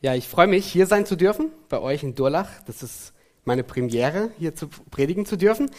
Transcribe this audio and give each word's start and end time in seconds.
Ja, 0.00 0.14
ich 0.14 0.28
freue 0.28 0.46
mich, 0.46 0.64
hier 0.64 0.86
sein 0.86 1.06
zu 1.06 1.16
dürfen, 1.16 1.50
bei 1.68 1.80
euch 1.80 2.04
in 2.04 2.14
Durlach. 2.14 2.48
Das 2.66 2.84
ist 2.84 3.12
meine 3.44 3.64
Premiere, 3.64 4.30
hier 4.38 4.54
zu 4.54 4.68
predigen 4.68 5.26
zu 5.26 5.36
dürfen. 5.36 5.72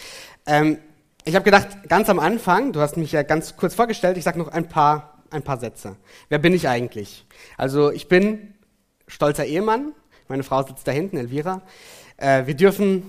Ähm, 0.46 0.78
ich 1.24 1.35
habe 1.35 1.45
gedacht, 1.45 1.88
ganz 1.88 2.09
am 2.09 2.19
Anfang, 2.19 2.74
du 2.74 2.82
hast 2.82 2.97
mich 2.97 3.13
ja 3.13 3.24
ganz 3.24 3.55
kurz 3.55 3.75
vorgestellt, 3.75 4.17
ich 4.17 4.25
sage 4.25 4.37
noch 4.37 4.50
ein 4.50 4.67
paar, 4.67 5.24
ein 5.29 5.42
paar 5.42 5.58
Sätze. 5.58 5.95
Wer 6.27 6.37
bin 6.40 6.53
ich 6.53 6.67
eigentlich? 6.67 7.25
Also 7.55 7.92
ich 7.92 8.09
bin 8.09 8.55
stolzer 9.07 9.45
Ehemann, 9.45 9.93
meine 10.27 10.43
Frau 10.43 10.63
sitzt 10.63 10.86
da 10.86 10.91
hinten, 10.91 11.15
Elvira. 11.15 11.61
Äh, 12.17 12.45
wir 12.45 12.55
dürfen, 12.55 13.04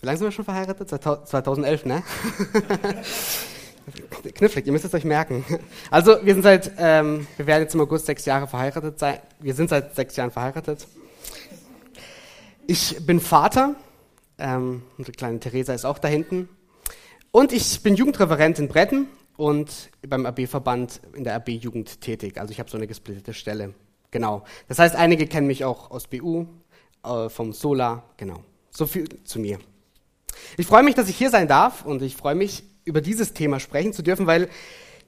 wie 0.00 0.06
lange 0.06 0.18
sind 0.18 0.26
wir 0.26 0.32
schon 0.32 0.44
verheiratet? 0.44 0.90
2011, 0.90 1.86
ne? 1.86 2.02
Knifflig, 4.34 4.66
ihr 4.66 4.72
müsst 4.72 4.84
es 4.84 4.94
euch 4.94 5.04
merken. 5.04 5.44
Also, 5.90 6.16
wir 6.22 6.34
sind 6.34 6.42
seit, 6.42 6.72
ähm, 6.78 7.26
wir 7.36 7.46
werden 7.46 7.62
jetzt 7.62 7.74
im 7.74 7.80
August 7.80 8.06
sechs 8.06 8.24
Jahre 8.24 8.46
verheiratet 8.46 8.98
sein. 8.98 9.18
Wir 9.40 9.54
sind 9.54 9.70
seit 9.70 9.94
sechs 9.94 10.16
Jahren 10.16 10.30
verheiratet. 10.30 10.86
Ich 12.66 13.04
bin 13.04 13.20
Vater. 13.20 13.74
Ähm, 14.38 14.82
unsere 14.98 15.16
kleine 15.16 15.40
Theresa 15.40 15.74
ist 15.74 15.84
auch 15.84 15.98
da 15.98 16.08
hinten. 16.08 16.48
Und 17.30 17.52
ich 17.52 17.82
bin 17.82 17.94
Jugendreferent 17.94 18.58
in 18.58 18.68
Bretten 18.68 19.06
und 19.36 19.90
beim 20.06 20.26
AB-Verband 20.26 21.00
in 21.14 21.24
der 21.24 21.34
AB-Jugend 21.34 22.00
tätig. 22.00 22.38
Also 22.38 22.52
ich 22.52 22.60
habe 22.60 22.70
so 22.70 22.76
eine 22.76 22.86
gesplittete 22.86 23.34
Stelle. 23.34 23.74
Genau. 24.10 24.44
Das 24.68 24.78
heißt, 24.78 24.94
einige 24.94 25.26
kennen 25.26 25.46
mich 25.46 25.64
auch 25.64 25.90
aus 25.90 26.06
BU, 26.06 26.46
äh, 27.04 27.28
vom 27.28 27.52
Sola. 27.52 28.04
Genau. 28.16 28.42
So 28.70 28.86
viel 28.86 29.08
zu 29.24 29.40
mir. 29.40 29.58
Ich 30.56 30.66
freue 30.66 30.82
mich, 30.82 30.94
dass 30.94 31.08
ich 31.08 31.16
hier 31.16 31.30
sein 31.30 31.48
darf 31.48 31.84
und 31.84 32.02
ich 32.02 32.16
freue 32.16 32.34
mich, 32.34 32.64
über 32.84 33.00
dieses 33.00 33.32
Thema 33.32 33.60
sprechen 33.60 33.92
zu 33.92 34.02
dürfen, 34.02 34.26
weil 34.26 34.48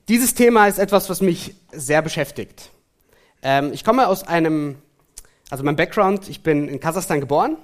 dieses 0.09 0.35
Thema 0.35 0.67
ist 0.67 0.79
etwas, 0.79 1.09
was 1.09 1.21
mich 1.21 1.55
sehr 1.73 2.03
beschäftigt. 2.03 2.71
Ähm, 3.43 3.73
ich 3.73 3.85
komme 3.85 4.09
aus 4.09 4.23
einem, 4.23 4.77
also 5.51 5.65
mein 5.65 5.77
Background, 5.77 6.29
ich 6.29 6.43
bin 6.43 6.69
in 6.69 6.81
Kasachstan 6.81 7.21
geboren, 7.21 7.57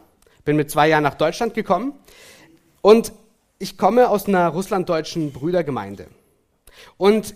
bin 0.45 0.57
mit 0.57 0.71
zwei 0.71 0.89
Jahren 0.89 1.03
nach 1.03 1.15
Deutschland 1.15 1.55
gekommen 1.55 1.93
und 2.81 3.13
ich 3.59 3.77
komme 3.77 4.09
aus 4.09 4.27
einer 4.27 4.49
russlanddeutschen 4.49 5.33
Brüdergemeinde. 5.33 6.07
Und 6.97 7.35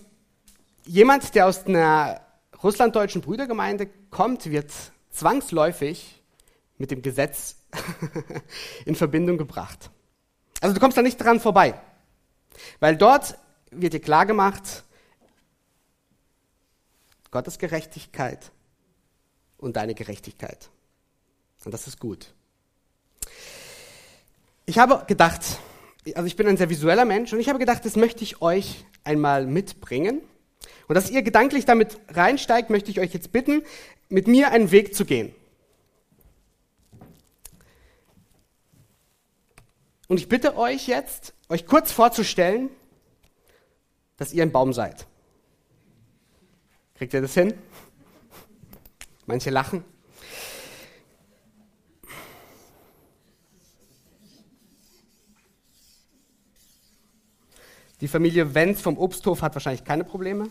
jemand, 0.86 1.34
der 1.34 1.47
aus 1.47 1.66
einer 1.66 2.20
russlanddeutschen 2.62 3.20
Brüdergemeinde 3.20 3.88
kommt, 4.11 4.50
wird 4.50 4.72
zwangsläufig 5.11 6.22
mit 6.78 6.91
dem 6.91 7.03
Gesetz 7.03 7.56
in 8.86 8.94
Verbindung 8.94 9.36
gebracht. 9.36 9.91
Also 10.61 10.75
du 10.75 10.81
kommst 10.81 10.97
da 10.97 11.03
nicht 11.03 11.19
dran 11.19 11.41
vorbei. 11.41 11.75
Weil 12.80 12.97
dort 12.97 13.38
wird 13.70 13.92
dir 13.92 14.00
klar 14.00 14.27
gemacht, 14.27 14.84
Gottes 17.30 17.58
Gerechtigkeit 17.58 18.52
und 19.58 19.77
deine 19.77 19.94
Gerechtigkeit. 19.94 20.70
Und 21.64 21.72
das 21.72 21.86
ist 21.86 21.98
gut. 21.98 22.32
Ich 24.66 24.78
habe 24.78 25.05
gedacht, 25.06 25.42
also 26.14 26.27
ich 26.27 26.36
bin 26.36 26.47
ein 26.47 26.56
sehr 26.56 26.70
visueller 26.70 27.05
Mensch 27.05 27.32
und 27.32 27.41
ich 27.41 27.48
habe 27.48 27.58
gedacht, 27.58 27.84
das 27.84 27.97
möchte 27.97 28.22
ich 28.22 28.41
euch 28.41 28.84
einmal 29.02 29.47
mitbringen. 29.47 30.20
Und 30.86 30.94
dass 30.94 31.10
ihr 31.10 31.22
gedanklich 31.22 31.64
damit 31.64 31.98
reinsteigt, 32.08 32.70
möchte 32.70 32.91
ich 32.91 33.00
euch 33.00 33.12
jetzt 33.12 33.32
bitten, 33.32 33.62
mit 34.08 34.28
mir 34.28 34.50
einen 34.50 34.70
Weg 34.70 34.94
zu 34.94 35.05
gehen. 35.05 35.34
Und 40.15 40.20
ich 40.20 40.29
bitte 40.29 40.57
euch 40.57 40.87
jetzt, 40.87 41.34
euch 41.48 41.67
kurz 41.67 41.91
vorzustellen, 41.91 42.70
dass 44.17 44.33
ihr 44.33 44.45
ein 44.45 44.53
Baum 44.53 44.73
seid. 44.73 45.09
Kriegt 46.95 47.15
ihr 47.15 47.21
das 47.21 47.34
hin? 47.34 47.53
Manche 49.27 49.51
lachen. 49.51 49.83
Die 58.00 58.06
Familie 58.06 58.55
Wenz 58.55 58.81
vom 58.81 58.97
Obsthof 58.97 59.43
hat 59.43 59.55
wahrscheinlich 59.56 59.83
keine 59.83 60.05
Probleme. 60.05 60.49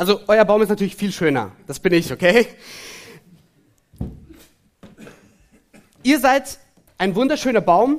Also 0.00 0.18
euer 0.28 0.46
Baum 0.46 0.62
ist 0.62 0.70
natürlich 0.70 0.96
viel 0.96 1.12
schöner. 1.12 1.52
Das 1.66 1.78
bin 1.78 1.92
ich, 1.92 2.10
okay? 2.10 2.46
Ihr 6.02 6.18
seid 6.18 6.58
ein 6.96 7.14
wunderschöner 7.14 7.60
Baum, 7.60 7.98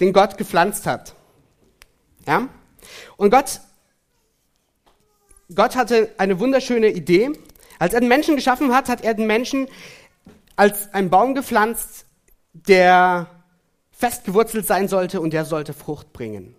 den 0.00 0.12
Gott 0.12 0.36
gepflanzt 0.36 0.86
hat. 0.86 1.14
Ja? 2.26 2.48
Und 3.16 3.30
Gott, 3.30 3.60
Gott 5.54 5.76
hatte 5.76 6.12
eine 6.18 6.40
wunderschöne 6.40 6.88
Idee. 6.88 7.30
Als 7.78 7.94
er 7.94 8.00
den 8.00 8.08
Menschen 8.08 8.34
geschaffen 8.34 8.74
hat, 8.74 8.88
hat 8.88 9.04
er 9.04 9.14
den 9.14 9.28
Menschen 9.28 9.68
als 10.56 10.92
einen 10.92 11.08
Baum 11.08 11.36
gepflanzt, 11.36 12.04
der 12.52 13.28
fest 13.92 14.24
gewurzelt 14.24 14.66
sein 14.66 14.88
sollte 14.88 15.20
und 15.20 15.32
der 15.32 15.44
sollte 15.44 15.72
Frucht 15.72 16.12
bringen. 16.12 16.56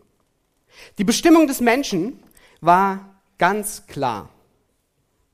Die 1.00 1.04
Bestimmung 1.04 1.48
des 1.48 1.60
Menschen 1.60 2.24
war 2.62 3.11
ganz 3.42 3.88
klar. 3.88 4.30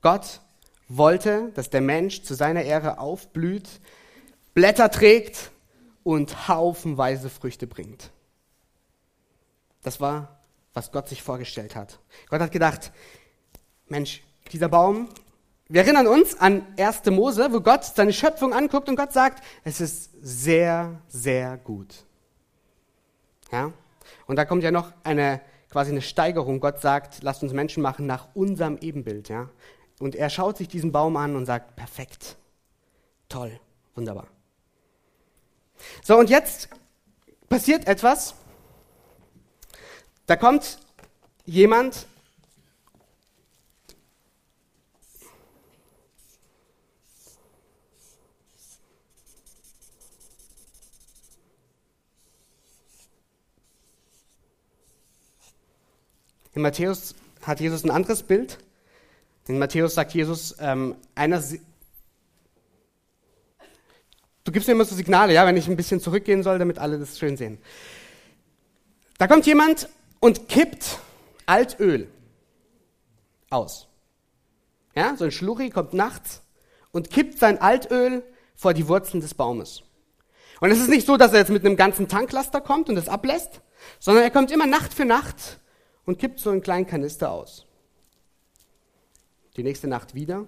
Gott 0.00 0.40
wollte, 0.88 1.52
dass 1.54 1.68
der 1.68 1.82
Mensch 1.82 2.22
zu 2.22 2.32
seiner 2.32 2.62
Ehre 2.62 3.00
aufblüht, 3.00 3.68
Blätter 4.54 4.90
trägt 4.90 5.50
und 6.04 6.48
haufenweise 6.48 7.28
Früchte 7.28 7.66
bringt. 7.66 8.10
Das 9.82 10.00
war, 10.00 10.40
was 10.72 10.90
Gott 10.90 11.10
sich 11.10 11.22
vorgestellt 11.22 11.76
hat. 11.76 11.98
Gott 12.30 12.40
hat 12.40 12.50
gedacht, 12.50 12.92
Mensch, 13.88 14.22
dieser 14.52 14.70
Baum, 14.70 15.10
wir 15.68 15.82
erinnern 15.82 16.06
uns 16.06 16.34
an 16.40 16.66
1. 16.78 17.04
Mose, 17.10 17.52
wo 17.52 17.60
Gott 17.60 17.84
seine 17.84 18.14
Schöpfung 18.14 18.54
anguckt 18.54 18.88
und 18.88 18.96
Gott 18.96 19.12
sagt, 19.12 19.44
es 19.64 19.82
ist 19.82 20.12
sehr, 20.22 21.02
sehr 21.08 21.58
gut. 21.58 22.06
Ja? 23.52 23.70
Und 24.26 24.36
da 24.36 24.46
kommt 24.46 24.62
ja 24.62 24.70
noch 24.70 24.94
eine 25.04 25.42
quasi 25.70 25.90
eine 25.90 26.02
Steigerung. 26.02 26.60
Gott 26.60 26.80
sagt, 26.80 27.22
lasst 27.22 27.42
uns 27.42 27.52
Menschen 27.52 27.82
machen 27.82 28.06
nach 28.06 28.28
unserem 28.34 28.78
Ebenbild. 28.80 29.28
Ja? 29.28 29.50
Und 29.98 30.14
er 30.14 30.30
schaut 30.30 30.56
sich 30.56 30.68
diesen 30.68 30.92
Baum 30.92 31.16
an 31.16 31.36
und 31.36 31.46
sagt, 31.46 31.76
perfekt, 31.76 32.36
toll, 33.28 33.58
wunderbar. 33.94 34.28
So, 36.02 36.18
und 36.18 36.30
jetzt 36.30 36.68
passiert 37.48 37.86
etwas. 37.86 38.34
Da 40.26 40.36
kommt 40.36 40.78
jemand, 41.46 42.06
In 56.58 56.62
Matthäus 56.62 57.14
hat 57.42 57.60
Jesus 57.60 57.84
ein 57.84 57.90
anderes 57.92 58.24
Bild. 58.24 58.58
In 59.46 59.60
Matthäus 59.60 59.94
sagt 59.94 60.12
Jesus, 60.12 60.56
ähm, 60.58 60.96
einer. 61.14 61.40
Du 64.42 64.50
gibst 64.50 64.66
mir 64.66 64.74
immer 64.74 64.84
so 64.84 64.96
Signale, 64.96 65.32
ja, 65.32 65.46
wenn 65.46 65.56
ich 65.56 65.68
ein 65.68 65.76
bisschen 65.76 66.00
zurückgehen 66.00 66.42
soll, 66.42 66.58
damit 66.58 66.80
alle 66.80 66.98
das 66.98 67.16
schön 67.16 67.36
sehen. 67.36 67.58
Da 69.18 69.28
kommt 69.28 69.46
jemand 69.46 69.88
und 70.18 70.48
kippt 70.48 70.98
Altöl 71.46 72.08
aus. 73.50 73.86
Ja, 74.96 75.14
so 75.16 75.26
ein 75.26 75.30
Schlurri 75.30 75.70
kommt 75.70 75.94
nachts 75.94 76.42
und 76.90 77.10
kippt 77.10 77.38
sein 77.38 77.60
Altöl 77.60 78.24
vor 78.56 78.74
die 78.74 78.88
Wurzeln 78.88 79.20
des 79.20 79.32
Baumes. 79.32 79.84
Und 80.60 80.72
es 80.72 80.80
ist 80.80 80.88
nicht 80.88 81.06
so, 81.06 81.16
dass 81.16 81.32
er 81.32 81.38
jetzt 81.38 81.50
mit 81.50 81.64
einem 81.64 81.76
ganzen 81.76 82.08
Tanklaster 82.08 82.60
kommt 82.60 82.88
und 82.88 82.96
es 82.96 83.08
ablässt, 83.08 83.60
sondern 84.00 84.24
er 84.24 84.32
kommt 84.32 84.50
immer 84.50 84.66
Nacht 84.66 84.92
für 84.92 85.04
Nacht 85.04 85.60
und 86.08 86.18
kippt 86.18 86.40
so 86.40 86.48
einen 86.48 86.62
kleinen 86.62 86.86
Kanister 86.86 87.30
aus. 87.30 87.66
Die 89.58 89.62
nächste 89.62 89.88
Nacht 89.88 90.14
wieder 90.14 90.46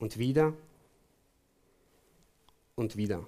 und 0.00 0.18
wieder 0.18 0.54
und 2.74 2.96
wieder. 2.96 3.24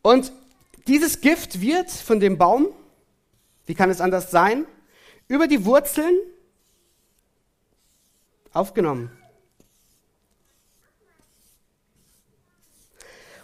Und 0.00 0.32
dieses 0.86 1.20
Gift 1.20 1.60
wird 1.60 1.90
von 1.90 2.18
dem 2.18 2.38
Baum, 2.38 2.68
wie 3.66 3.74
kann 3.74 3.90
es 3.90 4.00
anders 4.00 4.30
sein, 4.30 4.64
über 5.28 5.46
die 5.46 5.66
Wurzeln 5.66 6.18
aufgenommen. 8.54 9.10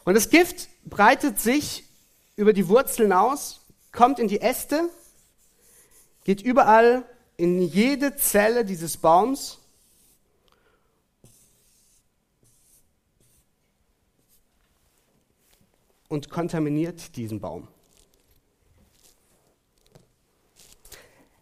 Und 0.06 0.14
das 0.14 0.30
Gift 0.30 0.70
breitet 0.86 1.38
sich 1.38 1.84
über 2.34 2.54
die 2.54 2.66
Wurzeln 2.66 3.12
aus 3.12 3.60
kommt 3.98 4.20
in 4.20 4.28
die 4.28 4.40
Äste, 4.40 4.90
geht 6.22 6.40
überall 6.40 7.04
in 7.36 7.60
jede 7.60 8.14
Zelle 8.14 8.64
dieses 8.64 8.96
Baums 8.96 9.58
und 16.08 16.30
kontaminiert 16.30 17.16
diesen 17.16 17.40
Baum. 17.40 17.66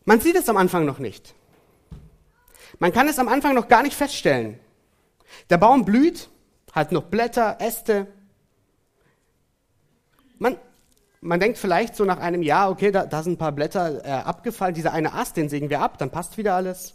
Man 0.06 0.22
sieht 0.22 0.36
es 0.36 0.48
am 0.48 0.56
Anfang 0.56 0.86
noch 0.86 0.98
nicht. 0.98 1.34
Man 2.78 2.90
kann 2.90 3.06
es 3.06 3.18
am 3.18 3.28
Anfang 3.28 3.54
noch 3.54 3.68
gar 3.68 3.82
nicht 3.82 3.94
feststellen. 3.94 4.58
Der 5.50 5.58
Baum 5.58 5.84
blüht, 5.84 6.30
hat 6.72 6.90
noch 6.90 7.04
Blätter, 7.04 7.60
Äste. 7.60 8.06
Man, 10.38 10.58
man 11.26 11.40
denkt 11.40 11.58
vielleicht 11.58 11.96
so 11.96 12.05
nach 12.05 12.19
einem 12.19 12.43
Jahr, 12.43 12.70
okay, 12.70 12.90
da, 12.90 13.05
da 13.05 13.23
sind 13.23 13.34
ein 13.34 13.38
paar 13.38 13.52
Blätter 13.52 14.05
äh, 14.05 14.11
abgefallen, 14.11 14.75
dieser 14.75 14.93
eine 14.93 15.12
Ast, 15.12 15.37
den 15.37 15.49
sägen 15.49 15.70
wir 15.70 15.81
ab, 15.81 15.99
dann 15.99 16.11
passt 16.11 16.38
wieder 16.38 16.55
alles. 16.55 16.94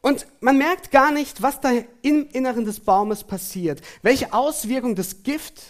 Und 0.00 0.26
man 0.40 0.58
merkt 0.58 0.90
gar 0.90 1.12
nicht, 1.12 1.40
was 1.40 1.60
da 1.60 1.70
im 2.02 2.28
Inneren 2.32 2.64
des 2.64 2.80
Baumes 2.80 3.24
passiert, 3.24 3.80
welche 4.02 4.32
Auswirkung 4.32 4.96
das 4.96 5.22
Gift 5.22 5.62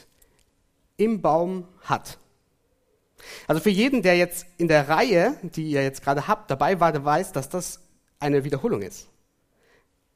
im 0.96 1.20
Baum 1.22 1.68
hat. 1.82 2.18
Also 3.46 3.60
für 3.60 3.70
jeden, 3.70 4.02
der 4.02 4.16
jetzt 4.16 4.46
in 4.56 4.68
der 4.68 4.88
Reihe, 4.88 5.38
die 5.42 5.70
ihr 5.70 5.82
jetzt 5.82 6.02
gerade 6.02 6.26
habt, 6.26 6.50
dabei 6.50 6.80
war, 6.80 6.90
der 6.90 7.04
weiß, 7.04 7.32
dass 7.32 7.48
das 7.48 7.80
eine 8.18 8.44
Wiederholung 8.44 8.82
ist. 8.82 9.08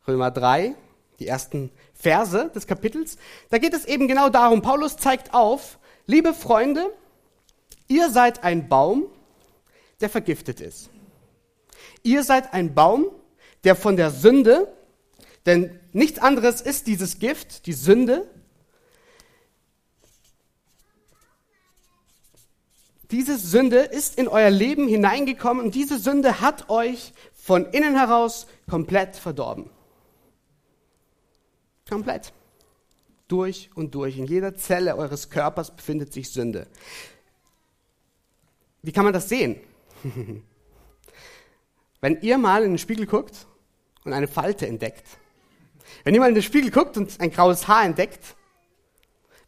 Römer 0.07 0.31
3, 0.31 0.75
die 1.21 1.27
ersten 1.27 1.71
Verse 1.95 2.51
des 2.55 2.67
Kapitels, 2.67 3.19
da 3.51 3.59
geht 3.59 3.75
es 3.75 3.85
eben 3.85 4.09
genau 4.09 4.31
darum, 4.31 4.63
Paulus 4.63 4.97
zeigt 4.97 5.35
auf, 5.35 5.79
liebe 6.07 6.35
Freunde, 6.35 6.91
ihr 7.89 8.11
seid 8.11 8.45
ein 8.45 8.69
Baum, 8.69 9.07
der 10.01 10.09
vergiftet 10.09 10.61
ist. 10.61 10.91
Ihr 12.03 12.23
seid 12.23 12.55
ein 12.55 12.75
Baum, 12.75 13.07
der 13.65 13.75
von 13.75 13.97
der 13.97 14.11
Sünde, 14.11 14.73
denn 15.47 15.79
nichts 15.93 16.19
anderes 16.19 16.61
ist 16.61 16.87
dieses 16.87 17.19
Gift, 17.19 17.67
die 17.67 17.73
Sünde, 17.73 18.29
diese 23.11 23.39
Sünde 23.39 23.79
ist 23.79 24.19
in 24.19 24.29
euer 24.29 24.51
Leben 24.51 24.87
hineingekommen 24.87 25.65
und 25.65 25.75
diese 25.75 25.99
Sünde 25.99 26.41
hat 26.41 26.69
euch 26.69 27.15
von 27.35 27.65
innen 27.67 27.97
heraus 27.97 28.47
komplett 28.69 29.17
verdorben. 29.17 29.71
Komplett. 31.89 32.33
Durch 33.29 33.71
und 33.75 33.95
durch. 33.95 34.19
In 34.19 34.27
jeder 34.27 34.55
Zelle 34.57 34.97
eures 34.97 35.31
Körpers 35.31 35.75
befindet 35.75 36.13
sich 36.13 36.31
Sünde. 36.31 36.67
Wie 38.83 38.93
kann 38.93 39.05
man 39.05 39.13
das 39.13 39.29
sehen? 39.29 39.61
Wenn 42.01 42.21
ihr 42.21 42.39
mal 42.39 42.63
in 42.63 42.71
den 42.73 42.79
Spiegel 42.79 43.07
guckt 43.07 43.47
und 44.05 44.13
eine 44.13 44.29
Falte 44.29 44.67
entdeckt, 44.67 45.05
wenn 46.05 46.15
ihr 46.15 46.21
mal 46.21 46.29
in 46.29 46.35
den 46.35 46.45
Spiegel 46.45 46.71
guckt 46.71 46.97
und 46.97 47.21
ein 47.21 47.31
graues 47.31 47.67
Haar 47.67 47.85
entdeckt, 47.85 48.37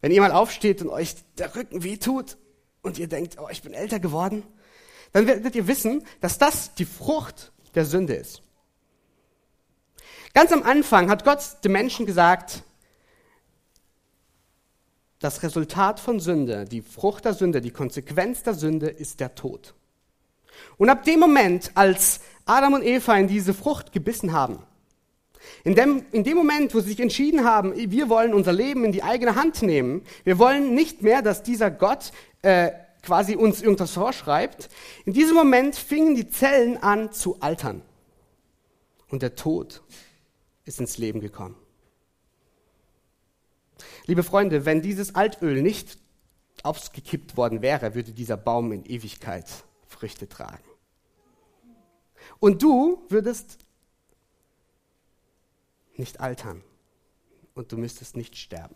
wenn 0.01 0.11
ihr 0.11 0.21
mal 0.21 0.31
aufsteht 0.31 0.81
und 0.81 0.89
euch 0.89 1.15
der 1.37 1.55
Rücken 1.55 1.83
weh 1.83 1.97
tut 1.97 2.37
und 2.81 2.99
ihr 2.99 3.07
denkt, 3.07 3.37
oh, 3.39 3.47
ich 3.49 3.61
bin 3.61 3.73
älter 3.73 3.99
geworden, 3.99 4.43
dann 5.13 5.27
werdet 5.27 5.55
ihr 5.55 5.67
wissen, 5.67 6.05
dass 6.19 6.37
das 6.37 6.73
die 6.75 6.85
Frucht 6.85 7.51
der 7.75 7.85
Sünde 7.85 8.15
ist. 8.15 8.41
Ganz 10.33 10.51
am 10.51 10.63
Anfang 10.63 11.09
hat 11.09 11.23
Gott 11.23 11.63
dem 11.63 11.73
Menschen 11.73 12.05
gesagt, 12.05 12.63
das 15.21 15.43
Resultat 15.43 15.99
von 15.99 16.19
Sünde, 16.19 16.65
die 16.65 16.81
Frucht 16.81 17.25
der 17.25 17.33
Sünde, 17.33 17.61
die 17.61 17.71
Konsequenz 17.71 18.43
der 18.43 18.55
Sünde 18.55 18.87
ist 18.87 19.19
der 19.19 19.35
Tod. 19.35 19.75
Und 20.77 20.89
ab 20.89 21.03
dem 21.03 21.19
Moment, 21.19 21.71
als 21.75 22.21
Adam 22.45 22.73
und 22.73 22.83
Eva 22.83 23.15
in 23.15 23.27
diese 23.27 23.53
Frucht 23.53 23.91
gebissen 23.91 24.33
haben, 24.33 24.59
in 25.63 25.75
dem, 25.75 26.05
in 26.11 26.23
dem 26.23 26.37
Moment, 26.37 26.73
wo 26.73 26.79
sie 26.79 26.89
sich 26.89 26.99
entschieden 26.99 27.45
haben, 27.45 27.73
wir 27.75 28.09
wollen 28.09 28.33
unser 28.33 28.51
Leben 28.51 28.83
in 28.83 28.91
die 28.91 29.03
eigene 29.03 29.35
Hand 29.35 29.61
nehmen, 29.61 30.03
wir 30.23 30.39
wollen 30.39 30.73
nicht 30.73 31.03
mehr, 31.03 31.21
dass 31.21 31.43
dieser 31.43 31.69
Gott 31.69 32.11
äh, 32.41 32.71
quasi 33.03 33.35
uns 33.35 33.61
irgendwas 33.61 33.91
vorschreibt, 33.91 34.69
in 35.05 35.13
diesem 35.13 35.35
Moment 35.35 35.75
fingen 35.75 36.15
die 36.15 36.29
Zellen 36.29 36.77
an 36.81 37.11
zu 37.11 37.39
altern. 37.41 37.83
Und 39.09 39.21
der 39.21 39.35
Tod 39.35 39.83
ist 40.65 40.79
ins 40.79 40.97
Leben 40.97 41.19
gekommen. 41.19 41.55
Liebe 44.05 44.23
Freunde, 44.23 44.65
wenn 44.65 44.81
dieses 44.81 45.15
Altöl 45.15 45.61
nicht 45.61 45.97
aufgekippt 46.63 47.37
worden 47.37 47.61
wäre, 47.61 47.95
würde 47.95 48.11
dieser 48.11 48.37
Baum 48.37 48.71
in 48.71 48.85
Ewigkeit 48.85 49.47
Früchte 49.87 50.27
tragen. 50.27 50.63
Und 52.39 52.61
du 52.61 53.03
würdest 53.09 53.57
nicht 55.95 56.19
altern 56.19 56.63
und 57.53 57.71
du 57.71 57.77
müsstest 57.77 58.15
nicht 58.15 58.37
sterben. 58.37 58.75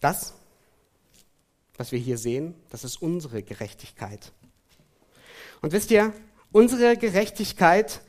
Das, 0.00 0.34
was 1.76 1.90
wir 1.90 1.98
hier 1.98 2.18
sehen, 2.18 2.54
das 2.68 2.84
ist 2.84 3.00
unsere 3.00 3.42
Gerechtigkeit. 3.42 4.32
Und 5.62 5.72
wisst 5.72 5.90
ihr, 5.90 6.12
unsere 6.54 6.96
Gerechtigkeit, 6.96 8.00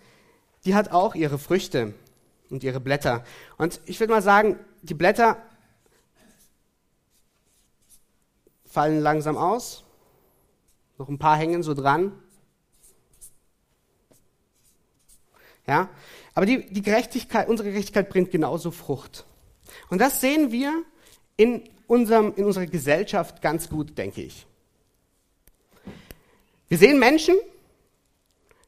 die 0.65 0.75
hat 0.75 0.91
auch 0.91 1.15
ihre 1.15 1.39
Früchte 1.39 1.95
und 2.51 2.63
ihre 2.63 2.79
Blätter. 2.79 3.25
Und 3.57 3.81
ich 3.85 3.99
würde 3.99 4.13
mal 4.13 4.21
sagen, 4.21 4.59
die 4.83 4.93
Blätter 4.93 5.41
fallen 8.65 8.99
langsam 8.99 9.35
aus. 9.35 9.83
Noch 10.99 11.09
ein 11.09 11.17
paar 11.17 11.37
hängen 11.37 11.63
so 11.63 11.73
dran. 11.73 12.11
Ja, 15.65 15.89
aber 16.35 16.45
die, 16.45 16.71
die 16.71 16.83
Gerechtigkeit, 16.83 17.47
unsere 17.49 17.69
Gerechtigkeit 17.69 18.09
bringt 18.09 18.29
genauso 18.29 18.69
Frucht. 18.69 19.25
Und 19.89 19.99
das 19.99 20.21
sehen 20.21 20.51
wir 20.51 20.83
in, 21.35 21.63
unserem, 21.87 22.31
in 22.35 22.45
unserer 22.45 22.67
Gesellschaft 22.67 23.41
ganz 23.41 23.69
gut, 23.69 23.97
denke 23.97 24.21
ich. 24.21 24.45
Wir 26.67 26.77
sehen 26.77 26.99
Menschen, 26.99 27.35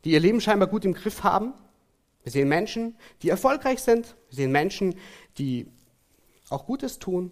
die 0.07 0.13
ihr 0.13 0.21
Leben 0.21 0.39
scheinbar 0.39 0.69
gut 0.69 0.85
im 0.85 0.93
Griff 0.93 1.23
haben. 1.23 1.53
Wir 2.23 2.31
sehen 2.31 2.47
Menschen, 2.47 2.95
die 3.23 3.27
erfolgreich 3.27 3.81
sind. 3.81 4.15
Wir 4.29 4.37
sehen 4.37 4.53
Menschen, 4.53 4.95
die 5.37 5.67
auch 6.49 6.65
Gutes 6.65 6.97
tun. 6.97 7.29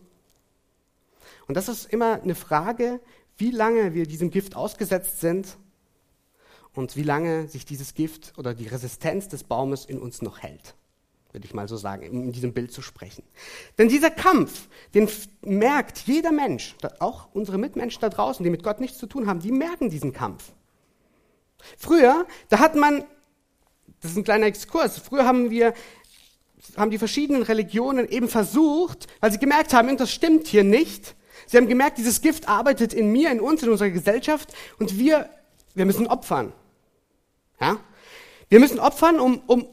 Und 1.48 1.56
das 1.56 1.69
ist 1.69 1.86
immer 1.86 2.22
eine 2.22 2.36
Frage, 2.36 3.00
wie 3.38 3.51
lange 3.51 3.94
wir 3.94 4.06
diesem 4.06 4.30
Gift 4.30 4.57
ausgesetzt 4.57 5.22
sind 5.22 5.56
und 6.74 6.98
wie 6.98 7.04
lange 7.04 7.48
sich 7.48 7.63
dieses 7.63 7.94
Gift 7.94 8.33
oder 8.38 8.54
die 8.54 8.68
Resistenz 8.68 9.29
des 9.29 9.46
Baumes 9.46 9.86
in 9.86 9.98
uns 9.98 10.22
noch 10.22 10.39
hält 10.39 10.75
würde 11.32 11.48
ich 11.48 11.53
mal 11.53 11.67
so 11.67 11.75
sagen, 11.75 12.03
in 12.03 12.32
diesem 12.32 12.53
Bild 12.53 12.72
zu 12.72 12.82
sprechen. 12.82 13.22
Denn 13.77 13.89
dieser 13.89 14.10
Kampf, 14.10 14.70
den 14.94 15.10
merkt 15.41 16.00
jeder 16.08 16.32
Mensch, 16.32 16.77
auch 17.00 17.27
unsere 17.34 17.58
Mitmenschen 17.58 18.00
da 18.00 18.08
draußen, 18.08 18.41
die 18.41 18.50
mit 18.50 18.63
Gott 18.63 18.79
nichts 18.79 19.00
zu 19.00 19.05
tun 19.05 19.27
haben, 19.27 19.41
die 19.41 19.51
merken 19.51 19.89
diesen 19.89 20.13
Kampf. 20.13 20.53
Früher, 21.77 22.25
da 22.50 22.60
hat 22.60 22.75
man, 22.75 23.03
das 24.01 24.12
ist 24.12 24.17
ein 24.17 24.24
kleiner 24.24 24.45
Exkurs, 24.45 25.00
früher 25.00 25.25
haben 25.25 25.50
wir, 25.50 25.74
haben 26.77 26.91
die 26.91 26.98
verschiedenen 26.98 27.43
Religionen 27.43 28.07
eben 28.07 28.29
versucht, 28.29 29.07
weil 29.19 29.31
sie 29.31 29.39
gemerkt 29.39 29.74
haben, 29.74 29.88
irgendwas 29.88 30.12
stimmt 30.12 30.48
hier 30.48 30.63
nicht. 30.63 31.15
Sie 31.48 31.57
haben 31.57 31.67
gemerkt, 31.67 31.98
dieses 31.98 32.22
Gift 32.22 32.48
arbeitet 32.48 32.93
in 32.93 33.12
mir, 33.12 33.31
in 33.31 33.39
uns, 33.39 33.62
in 33.62 33.69
unserer 33.69 33.91
Gesellschaft 33.91 34.53
und 34.79 34.98
wir, 34.98 35.29
wir 35.75 35.86
müssen 35.86 36.07
opfern. 36.07 36.53
Ja? 37.60 37.77
Wir 38.50 38.60
müssen 38.60 38.79
opfern, 38.79 39.19
um, 39.19 39.41
um 39.45 39.67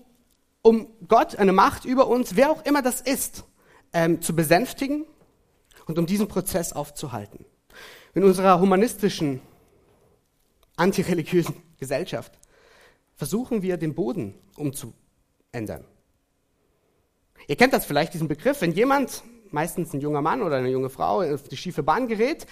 um 0.63 0.87
Gott, 1.09 1.37
eine 1.37 1.53
Macht 1.53 1.85
über 1.85 2.07
uns, 2.07 2.37
wer 2.37 2.51
auch 2.51 2.65
immer 2.65 2.83
das 2.83 3.01
ist, 3.01 3.45
ähm, 3.93 4.23
zu 4.23 4.35
besänftigen 4.35 5.05
und 5.87 5.99
um 5.99 6.07
diesen 6.07 6.29
Prozess 6.29 6.73
aufzuhalten. 6.73 7.45
In 8.15 8.25
unserer 8.25 8.61
humanistischen, 8.61 9.41
antireligiösen 10.77 11.57
Gesellschaft 11.83 12.39
versuchen 13.17 13.63
wir, 13.63 13.77
den 13.77 13.95
Boden 13.95 14.35
umzuändern. 14.57 15.85
Ihr 17.49 17.57
kennt 17.57 17.73
das 17.73 17.85
vielleicht, 17.85 18.15
diesen 18.15 18.29
Begriff, 18.29 18.61
wenn 18.61 18.71
jemand, 18.71 19.25
meistens 19.51 19.93
ein 19.93 20.01
junger 20.01 20.23
Mann 20.23 20.43
oder 20.43 20.57
eine 20.59 20.71
junge 20.71 20.91
Frau, 20.91 21.23
auf 21.23 21.49
die 21.49 21.57
schiefe 21.57 21.83
Bahn 21.83 22.07
gerät 22.07 22.47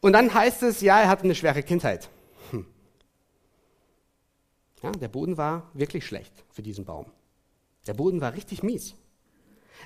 und 0.00 0.12
dann 0.12 0.32
heißt 0.32 0.62
es, 0.62 0.82
ja, 0.82 1.00
er 1.00 1.08
hatte 1.08 1.24
eine 1.24 1.34
schwere 1.34 1.64
Kindheit. 1.64 2.08
Hm. 2.52 2.64
Ja, 4.84 4.92
der 4.92 5.08
Boden 5.08 5.36
war 5.36 5.68
wirklich 5.74 6.06
schlecht 6.06 6.32
für 6.52 6.62
diesen 6.62 6.84
Baum. 6.84 7.06
Der 7.88 7.94
Boden 7.94 8.20
war 8.20 8.34
richtig 8.34 8.62
mies. 8.62 8.94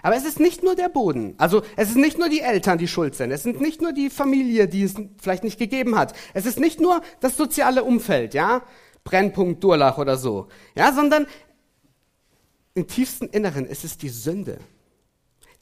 Aber 0.03 0.17
es 0.17 0.25
ist 0.25 0.41
nicht 0.41 0.63
nur 0.63 0.77
der 0.77 0.89
Boden. 0.89 1.35
Also 1.39 1.63
es 1.77 1.89
ist 1.91 1.97
nicht 1.97 2.19
nur 2.19 2.29
die 2.29 2.41
Eltern, 2.41 2.79
die 2.79 2.89
schuld 2.89 3.15
sind. 3.15 3.31
Es 3.31 3.43
sind 3.43 3.61
nicht 3.61 3.81
nur 3.83 3.93
die 3.93 4.11
Familie, 4.11 4.69
die 4.69 4.83
es 4.85 4.95
vielleicht 5.21 5.45
nicht 5.45 5.59
gegeben 5.59 5.97
hat. 5.97 6.15
Es 6.35 6.47
ist 6.47 6.61
nicht 6.61 6.81
nur 6.81 7.03
das 7.21 7.37
soziale 7.37 7.83
Umfeld, 7.83 8.35
ja, 8.35 8.63
Brennpunkt 9.11 9.63
Durlach 9.65 9.99
oder 9.99 10.17
so, 10.17 10.49
ja, 10.77 10.93
sondern 10.93 11.27
im 12.75 12.87
tiefsten 12.87 13.27
Inneren 13.27 13.67
ist 13.67 13.85
es 13.85 13.99
die 13.99 14.09
Sünde, 14.09 14.59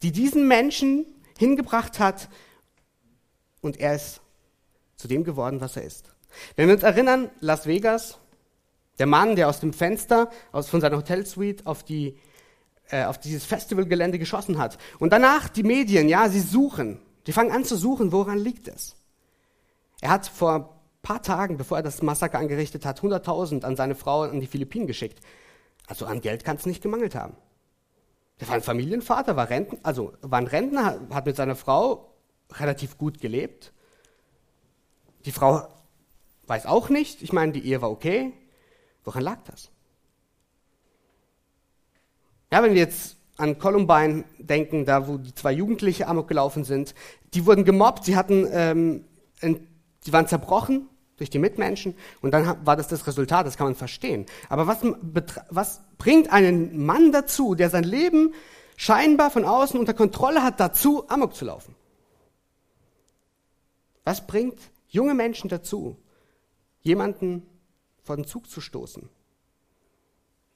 die 0.02 0.12
diesen 0.12 0.47
Menschen 0.47 1.07
hingebracht 1.38 1.99
hat 1.99 2.28
und 3.62 3.81
er 3.81 3.95
ist 3.95 4.21
zu 4.97 5.09
dem 5.09 5.25
geworden, 5.25 5.62
was 5.62 5.76
er 5.76 5.85
ist. 5.85 6.12
Wenn 6.57 6.67
wir 6.69 6.75
uns 6.75 6.83
erinnern, 6.83 7.31
Las 7.40 7.67
Vegas, 7.67 8.19
der 8.99 9.07
Mann, 9.07 9.35
der 9.35 9.49
aus 9.49 9.61
dem 9.61 9.73
Fenster 9.73 10.31
aus, 10.52 10.69
von 10.69 10.83
seiner 10.83 10.99
Hotelsuite 10.99 11.67
auf 11.67 11.83
die 11.83 12.19
äh, 12.90 13.05
auf 13.05 13.19
dieses 13.19 13.45
Festivalgelände 13.45 14.19
geschossen 14.19 14.59
hat. 14.59 14.78
Und 14.99 15.12
danach 15.12 15.49
die 15.49 15.62
Medien, 15.62 16.09
ja, 16.09 16.28
sie 16.28 16.40
suchen. 16.40 17.00
Die 17.26 17.33
fangen 17.33 17.52
an 17.52 17.64
zu 17.64 17.76
suchen, 17.76 18.12
woran 18.12 18.38
liegt 18.38 18.69
es? 18.69 18.97
Er 20.00 20.11
hat 20.11 20.26
vor 20.26 20.77
paar 21.09 21.23
Tagen, 21.23 21.57
bevor 21.57 21.79
er 21.79 21.83
das 21.83 22.03
Massaker 22.03 22.38
angerichtet 22.38 22.85
hat, 22.85 23.00
100.000 23.00 23.65
an 23.65 23.77
seine 23.77 23.95
Frau 23.95 24.25
an 24.25 24.41
die 24.41 24.47
Philippinen 24.47 24.87
geschickt. 24.87 25.21
Also 25.87 26.05
an 26.05 26.21
Geld 26.21 26.45
kann 26.45 26.57
es 26.57 26.67
nicht 26.67 26.83
gemangelt 26.83 27.15
haben. 27.15 27.35
Der 28.38 28.49
war 28.49 28.57
ein 28.57 28.62
Familienvater, 28.62 29.35
war 29.35 29.49
Renten, 29.49 29.79
also 29.83 30.12
war 30.21 30.38
ein 30.38 30.47
Rentner, 30.47 31.00
hat 31.09 31.25
mit 31.25 31.35
seiner 31.35 31.57
Frau 31.57 32.12
relativ 32.53 32.99
gut 32.99 33.23
gelebt. 33.23 33.73
Die 35.25 35.33
Frau 35.33 35.67
weiß 36.47 36.67
auch 36.67 36.91
nicht. 36.91 37.23
Ich 37.23 37.33
meine, 37.33 37.53
die 37.53 37.65
Ehe 37.65 37.81
war 37.81 37.91
okay. 37.91 38.35
Woran 39.03 39.23
lag 39.23 39.38
das? 39.45 39.71
Ja, 42.53 42.62
wenn 42.62 42.75
wir 42.75 42.83
jetzt 42.83 43.17
an 43.38 43.59
Columbine 43.59 44.25
denken, 44.38 44.85
da 44.85 45.09
wo 45.09 45.17
die 45.17 45.35
zwei 45.35 45.53
Jugendliche 45.53 46.07
amok 46.07 46.29
gelaufen 46.29 46.65
sind, 46.65 46.95
die 47.33 47.47
wurden 47.47 47.65
gemobbt, 47.65 48.05
sie 48.05 48.15
hatten, 48.15 48.47
ähm, 48.53 49.05
sie 49.41 50.12
waren 50.12 50.29
zerbrochen 50.29 50.91
durch 51.19 51.31
die 51.31 51.39
Mitmenschen 51.39 51.95
und 52.23 52.31
dann 52.31 52.65
war 52.65 52.77
das 52.77 52.89
das 52.89 53.07
Resultat, 53.07 53.47
das 53.47 53.57
kann 53.57 53.67
man 53.67 53.75
verstehen. 53.75 54.25
Aber 54.49 54.67
was, 54.67 54.79
was 55.51 55.83
bringt 55.99 56.33
einen 56.33 56.87
Mann 56.87 57.13
dazu, 57.13 57.55
der 57.55 57.71
sein 57.71 57.85
Leben 57.85 58.35
scheinbar 58.77 59.31
von 59.31 59.45
außen 59.45 59.79
unter 59.79 59.95
Kontrolle 59.95 60.43
hat, 60.43 60.61
dazu 60.61 61.09
amok 61.11 61.35
zu 61.35 61.45
laufen? 61.45 61.75
Was 64.05 64.27
bringt 64.27 64.59
junge 64.89 65.15
Menschen 65.15 65.51
dazu, 65.51 65.99
jemanden 66.81 67.47
vor 68.03 68.17
den 68.17 68.25
Zug 68.25 68.49
zu 68.49 68.61
stoßen? 68.61 69.09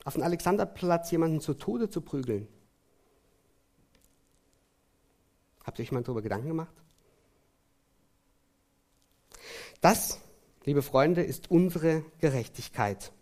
Auf 0.05 0.15
dem 0.15 0.23
Alexanderplatz 0.23 1.11
jemanden 1.11 1.41
zu 1.41 1.55
Tode 1.55 1.91
zu 1.91 2.01
prügeln? 2.01 2.49
Habt 5.65 5.79
ihr 5.79 5.85
euch 5.85 5.93
mal 5.93 6.03
darüber 6.03 6.23
Gedanken 6.23 6.49
gemacht? 6.49 6.75
Das, 9.81 10.21
liebe 10.65 10.83
Freunde, 10.83 11.23
ist 11.23 11.51
unsere 11.51 12.05
Gerechtigkeit. 12.21 13.13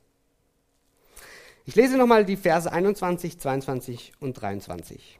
Ich 1.64 1.76
lese 1.76 1.96
nochmal 1.96 2.24
die 2.24 2.36
Verse 2.36 2.70
21, 2.70 3.38
22 3.38 4.12
und 4.20 4.34
23. 4.34 5.18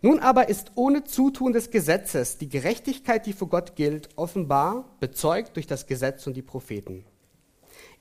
Nun 0.00 0.18
aber 0.18 0.48
ist 0.48 0.72
ohne 0.74 1.04
Zutun 1.04 1.52
des 1.52 1.70
Gesetzes 1.70 2.38
die 2.38 2.48
Gerechtigkeit, 2.48 3.26
die 3.26 3.32
vor 3.32 3.48
Gott 3.48 3.76
gilt, 3.76 4.10
offenbar 4.16 4.84
bezeugt 5.00 5.56
durch 5.56 5.66
das 5.66 5.86
Gesetz 5.86 6.26
und 6.26 6.34
die 6.34 6.42
Propheten. 6.42 7.04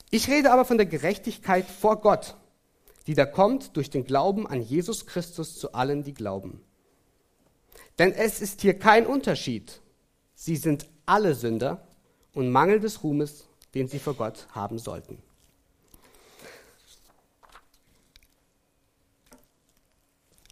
Ich 0.09 0.27
rede 0.29 0.51
aber 0.51 0.65
von 0.65 0.77
der 0.77 0.87
Gerechtigkeit 0.87 1.65
vor 1.65 2.01
Gott, 2.01 2.35
die 3.07 3.13
da 3.13 3.25
kommt 3.25 3.77
durch 3.77 3.89
den 3.89 4.03
Glauben 4.03 4.45
an 4.45 4.61
Jesus 4.61 5.05
Christus 5.05 5.57
zu 5.57 5.73
allen, 5.73 6.03
die 6.03 6.13
glauben. 6.13 6.61
Denn 7.97 8.11
es 8.11 8.41
ist 8.41 8.61
hier 8.61 8.77
kein 8.77 9.05
Unterschied. 9.05 9.81
Sie 10.33 10.55
sind 10.55 10.87
alle 11.05 11.35
Sünder 11.35 11.87
und 12.33 12.51
Mangel 12.51 12.79
des 12.79 13.03
Ruhmes, 13.03 13.45
den 13.73 13.87
sie 13.87 13.99
vor 13.99 14.13
Gott 14.13 14.47
haben 14.51 14.79
sollten. 14.79 15.17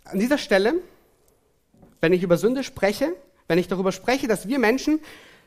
An 0.05 0.19
dieser 0.19 0.37
Stelle 0.37 0.81
wenn 2.01 2.13
ich 2.13 2.23
über 2.23 2.37
Sünde 2.37 2.63
spreche, 2.63 3.15
wenn 3.47 3.59
ich 3.59 3.67
darüber 3.67 3.91
spreche, 3.91 4.27
dass 4.27 4.47
wir 4.47 4.59
Menschen 4.59 4.99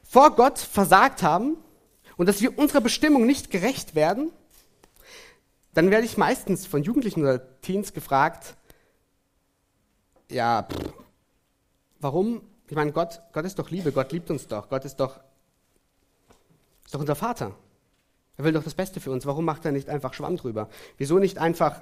vor 0.02 0.34
Gott 0.34 0.58
versagt 0.58 1.22
haben 1.22 1.56
und 2.16 2.28
dass 2.28 2.40
wir 2.40 2.58
unserer 2.58 2.80
Bestimmung 2.80 3.26
nicht 3.26 3.50
gerecht 3.50 3.94
werden, 3.94 4.30
dann 5.74 5.90
werde 5.90 6.04
ich 6.04 6.18
meistens 6.18 6.66
von 6.66 6.82
Jugendlichen 6.82 7.22
oder 7.22 7.60
Teens 7.60 7.92
gefragt, 7.94 8.56
ja, 10.30 10.64
pff, 10.64 10.92
warum? 12.00 12.42
Ich 12.68 12.76
meine, 12.76 12.92
Gott, 12.92 13.22
Gott 13.32 13.44
ist 13.44 13.58
doch 13.58 13.70
Liebe, 13.70 13.92
Gott 13.92 14.12
liebt 14.12 14.30
uns 14.30 14.46
doch, 14.48 14.68
Gott 14.68 14.84
ist 14.84 14.96
doch, 14.96 15.20
ist 16.92 16.94
doch 16.96 17.00
unser 17.00 17.14
Vater. 17.14 17.56
Er 18.36 18.44
will 18.44 18.52
doch 18.52 18.64
das 18.64 18.74
Beste 18.74 19.00
für 19.00 19.10
uns. 19.10 19.24
Warum 19.24 19.46
macht 19.46 19.64
er 19.64 19.72
nicht 19.72 19.88
einfach 19.88 20.12
Schwamm 20.12 20.36
drüber? 20.36 20.68
Wieso 20.98 21.18
nicht 21.18 21.38
einfach 21.38 21.80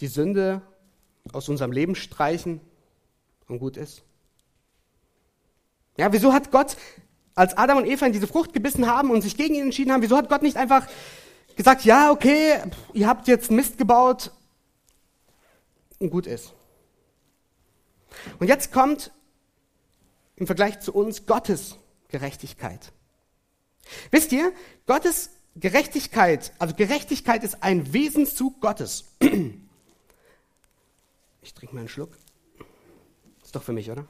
die 0.00 0.06
Sünde 0.06 0.62
aus 1.34 1.50
unserem 1.50 1.70
Leben 1.70 1.94
streichen 1.94 2.62
und 3.46 3.58
gut 3.58 3.76
ist? 3.76 4.04
Ja, 5.98 6.10
wieso 6.14 6.32
hat 6.32 6.50
Gott, 6.50 6.78
als 7.34 7.54
Adam 7.58 7.76
und 7.76 7.86
Eva 7.86 8.06
in 8.06 8.14
diese 8.14 8.26
Frucht 8.26 8.54
gebissen 8.54 8.86
haben 8.86 9.10
und 9.10 9.20
sich 9.20 9.36
gegen 9.36 9.54
ihn 9.54 9.64
entschieden 9.64 9.92
haben, 9.92 10.00
wieso 10.00 10.16
hat 10.16 10.30
Gott 10.30 10.40
nicht 10.40 10.56
einfach 10.56 10.86
gesagt, 11.56 11.84
ja, 11.84 12.10
okay, 12.10 12.62
ihr 12.94 13.06
habt 13.06 13.28
jetzt 13.28 13.50
Mist 13.50 13.76
gebaut 13.76 14.32
und 15.98 16.08
gut 16.08 16.26
ist? 16.26 16.54
Und 18.38 18.48
jetzt 18.48 18.72
kommt 18.72 19.12
im 20.36 20.46
Vergleich 20.46 20.80
zu 20.80 20.94
uns 20.94 21.26
Gottes 21.26 21.76
Gerechtigkeit. 22.08 22.92
Wisst 24.10 24.32
ihr, 24.32 24.52
Gottes 24.86 25.30
Gerechtigkeit, 25.56 26.52
also 26.58 26.74
Gerechtigkeit 26.74 27.42
ist 27.44 27.62
ein 27.62 27.92
Wesenszug 27.92 28.60
Gottes. 28.60 29.04
Ich 31.42 31.54
trinke 31.54 31.74
mal 31.76 31.80
einen 31.82 31.88
Schluck. 31.88 32.10
Ist 33.44 33.54
doch 33.54 33.62
für 33.62 33.72
mich, 33.72 33.88
oder? 33.88 34.04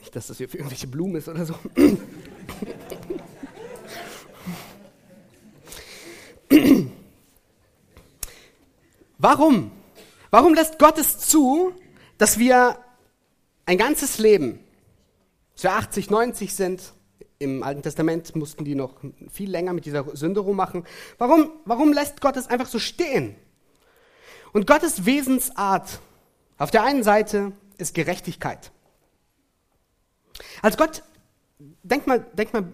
Nicht, 0.00 0.16
dass 0.16 0.26
das 0.26 0.38
hier 0.38 0.48
für 0.48 0.56
irgendwelche 0.56 0.88
Blumen 0.88 1.14
ist 1.14 1.28
oder 1.28 1.46
so. 1.46 1.54
Warum? 9.18 9.70
Warum 10.30 10.54
lässt 10.54 10.80
Gott 10.80 10.98
es 10.98 11.18
zu, 11.18 11.72
dass 12.18 12.40
wir 12.40 12.76
ein 13.66 13.78
ganzes 13.78 14.18
Leben, 14.18 14.60
wir 15.60 15.72
80, 15.72 16.10
90 16.10 16.54
sind, 16.54 16.92
im 17.38 17.62
Alten 17.62 17.82
Testament 17.82 18.34
mussten 18.36 18.64
die 18.64 18.74
noch 18.74 18.94
viel 19.30 19.50
länger 19.50 19.72
mit 19.72 19.84
dieser 19.84 20.16
Sünde 20.16 20.40
rummachen. 20.40 20.84
Warum, 21.18 21.50
warum 21.64 21.92
lässt 21.92 22.20
Gott 22.20 22.36
es 22.36 22.46
einfach 22.46 22.66
so 22.66 22.78
stehen? 22.78 23.34
Und 24.52 24.66
Gottes 24.66 25.06
Wesensart 25.06 26.00
auf 26.58 26.70
der 26.70 26.84
einen 26.84 27.02
Seite 27.02 27.52
ist 27.78 27.94
Gerechtigkeit. 27.94 28.70
Als 30.60 30.76
Gott, 30.76 31.02
denk 31.82 32.06
mal, 32.06 32.24
denk 32.32 32.52
mal 32.52 32.64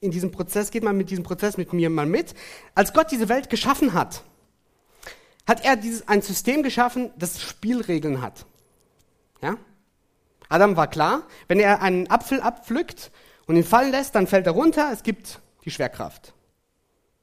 in 0.00 0.10
diesem 0.10 0.30
Prozess, 0.30 0.70
geht 0.70 0.82
mal 0.82 0.94
mit 0.94 1.10
diesem 1.10 1.24
Prozess 1.24 1.56
mit 1.56 1.72
mir 1.72 1.90
mal 1.90 2.06
mit. 2.06 2.34
Als 2.74 2.92
Gott 2.92 3.10
diese 3.10 3.28
Welt 3.28 3.50
geschaffen 3.50 3.92
hat, 3.92 4.22
hat 5.46 5.64
er 5.64 5.76
dieses, 5.76 6.06
ein 6.08 6.22
System 6.22 6.62
geschaffen, 6.62 7.10
das 7.18 7.40
Spielregeln 7.42 8.22
hat. 8.22 8.46
Ja? 9.42 9.56
Adam 10.48 10.76
war 10.76 10.88
klar, 10.88 11.22
wenn 11.46 11.60
er 11.60 11.82
einen 11.82 12.10
Apfel 12.10 12.40
abpflückt 12.40 13.10
und 13.46 13.56
ihn 13.56 13.64
fallen 13.64 13.90
lässt, 13.90 14.14
dann 14.14 14.26
fällt 14.26 14.46
er 14.46 14.52
runter, 14.52 14.90
es 14.92 15.02
gibt 15.02 15.40
die 15.64 15.70
Schwerkraft. 15.70 16.32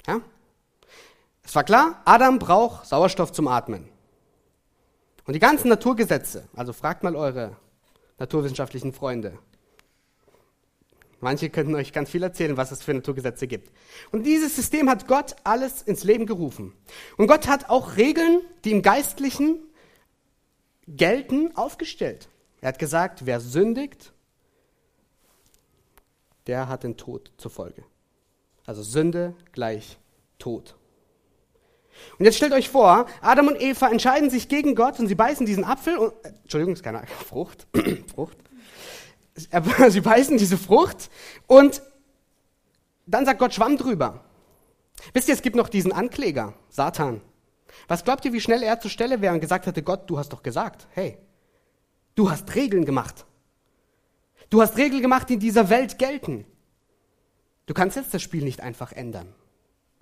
Ja? 0.08 0.22
Es 1.44 1.56
war 1.56 1.64
klar, 1.64 2.02
Adam 2.06 2.40
braucht 2.40 2.86
Sauerstoff 2.88 3.32
zum 3.32 3.48
Atmen. 3.48 3.90
Und 5.26 5.34
die 5.34 5.40
ganzen 5.40 5.70
Naturgesetze, 5.70 6.48
also 6.56 6.74
fragt 6.74 7.04
mal 7.04 7.16
eure 7.16 7.58
naturwissenschaftlichen 8.20 8.94
Freunde. 8.94 9.38
Manche 11.20 11.50
könnten 11.50 11.74
euch 11.74 11.94
ganz 11.94 12.10
viel 12.10 12.22
erzählen, 12.22 12.58
was 12.58 12.72
es 12.72 12.84
für 12.84 12.94
Naturgesetze 12.94 13.48
gibt. 13.48 13.72
Und 14.12 14.24
dieses 14.24 14.56
System 14.56 14.90
hat 14.90 15.08
Gott 15.08 15.36
alles 15.44 15.82
ins 15.82 16.04
Leben 16.04 16.28
gerufen. 16.28 16.74
Und 17.18 17.28
Gott 17.28 17.48
hat 17.48 17.70
auch 17.70 17.98
Regeln, 17.98 18.42
die 18.64 18.72
im 18.72 18.84
Geistlichen 18.84 19.58
gelten, 20.88 21.56
aufgestellt. 21.56 22.30
Er 22.62 22.70
hat 22.70 22.80
gesagt, 22.80 23.26
wer 23.26 23.40
sündigt, 23.40 24.14
der 26.48 26.68
hat 26.68 26.84
den 26.84 26.98
Tod 26.98 27.32
zur 27.38 27.52
Folge. 27.52 27.84
Also 28.66 28.84
Sünde 28.84 29.36
gleich 29.52 29.98
Tod. 30.40 30.76
Und 32.18 32.26
jetzt 32.26 32.38
stellt 32.38 32.54
euch 32.54 32.70
vor, 32.70 33.06
Adam 33.22 33.48
und 33.48 33.62
Eva 33.62 33.90
entscheiden 33.90 34.30
sich 34.30 34.50
gegen 34.50 34.76
Gott 34.76 35.00
und 35.00 35.08
sie 35.08 35.16
beißen 35.16 35.46
diesen 35.46 35.64
Apfel 35.64 35.98
und, 35.98 36.14
äh, 36.24 36.30
Entschuldigung, 36.44 36.74
ist 36.74 36.84
keine 36.84 37.06
Frucht, 37.28 37.68
Frucht. 38.16 38.38
Sie 39.90 40.00
beißen 40.00 40.38
diese 40.38 40.58
Frucht 40.58 41.10
und 41.46 41.82
dann 43.06 43.26
sagt 43.26 43.38
Gott 43.38 43.54
Schwamm 43.54 43.76
drüber. 43.76 44.24
Wisst 45.14 45.28
ihr, 45.28 45.34
es 45.34 45.42
gibt 45.42 45.58
noch 45.58 45.68
diesen 45.68 45.92
Ankläger, 45.92 46.54
Satan. 46.70 47.20
Was 47.90 48.06
glaubt 48.06 48.24
ihr, 48.24 48.32
wie 48.32 48.40
schnell 48.40 48.64
er 48.64 48.80
zur 48.80 48.90
Stelle 48.90 49.20
wäre 49.20 49.34
und 49.34 49.42
gesagt 49.42 49.66
hätte, 49.66 49.84
Gott, 49.84 50.10
du 50.10 50.18
hast 50.18 50.32
doch 50.32 50.42
gesagt, 50.42 50.88
hey, 50.92 51.18
du 52.16 52.30
hast 52.30 52.56
Regeln 52.56 52.86
gemacht. 52.86 53.26
Du 54.50 54.62
hast 54.62 54.78
Regeln 54.78 55.02
gemacht, 55.02 55.30
die 55.30 55.36
in 55.36 55.40
dieser 55.40 55.70
Welt 55.70 55.98
gelten. 55.98 56.46
Du 57.66 57.74
kannst 57.74 57.98
jetzt 57.98 58.14
das 58.14 58.22
Spiel 58.22 58.44
nicht 58.44 58.62
einfach 58.62 58.92
ändern. 58.92 59.34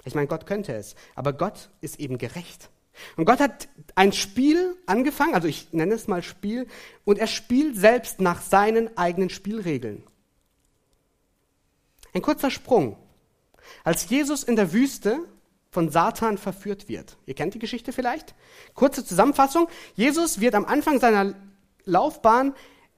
Ich 0.06 0.16
meine, 0.16 0.28
Gott 0.28 0.46
könnte 0.46 0.74
es, 0.74 0.96
aber 1.16 1.34
Gott 1.34 1.70
ist 1.82 2.00
eben 2.00 2.18
gerecht. 2.18 2.70
Und 3.16 3.26
Gott 3.26 3.40
hat 3.40 3.70
ein 3.96 4.12
Spiel 4.12 4.76
angefangen, 4.86 5.34
also 5.34 5.48
ich 5.48 5.72
nenne 5.74 5.96
es 5.96 6.08
mal 6.08 6.22
Spiel, 6.22 6.68
und 7.06 7.18
er 7.18 7.28
spielt 7.28 7.76
selbst 7.76 8.22
nach 8.22 8.42
seinen 8.42 8.96
eigenen 8.98 9.30
Spielregeln. 9.30 10.04
Ein 12.14 12.22
kurzer 12.22 12.52
Sprung. 12.52 12.98
Als 13.84 14.10
Jesus 14.10 14.44
in 14.44 14.56
der 14.56 14.74
Wüste 14.74 15.20
von 15.72 15.90
Satan 15.90 16.38
verführt 16.38 16.88
wird. 16.88 17.18
Ihr 17.26 17.34
kennt 17.34 17.56
die 17.56 17.60
Geschichte 17.60 17.94
vielleicht? 17.94 18.36
Kurze 18.76 19.04
Zusammenfassung. 19.04 19.68
Jesus 19.96 20.40
wird 20.40 20.54
am 20.54 20.66
Anfang 20.66 21.00
seiner 21.00 21.34
Laufbahn 21.86 22.54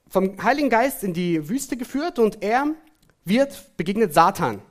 vom 0.07 0.41
Heiligen 0.43 0.69
Geist 0.69 1.03
in 1.03 1.13
die 1.13 1.49
Wüste 1.49 1.77
geführt 1.77 2.19
und 2.19 2.43
er 2.43 2.75
wird 3.23 3.75
begegnet 3.77 4.13
Satan. 4.13 4.61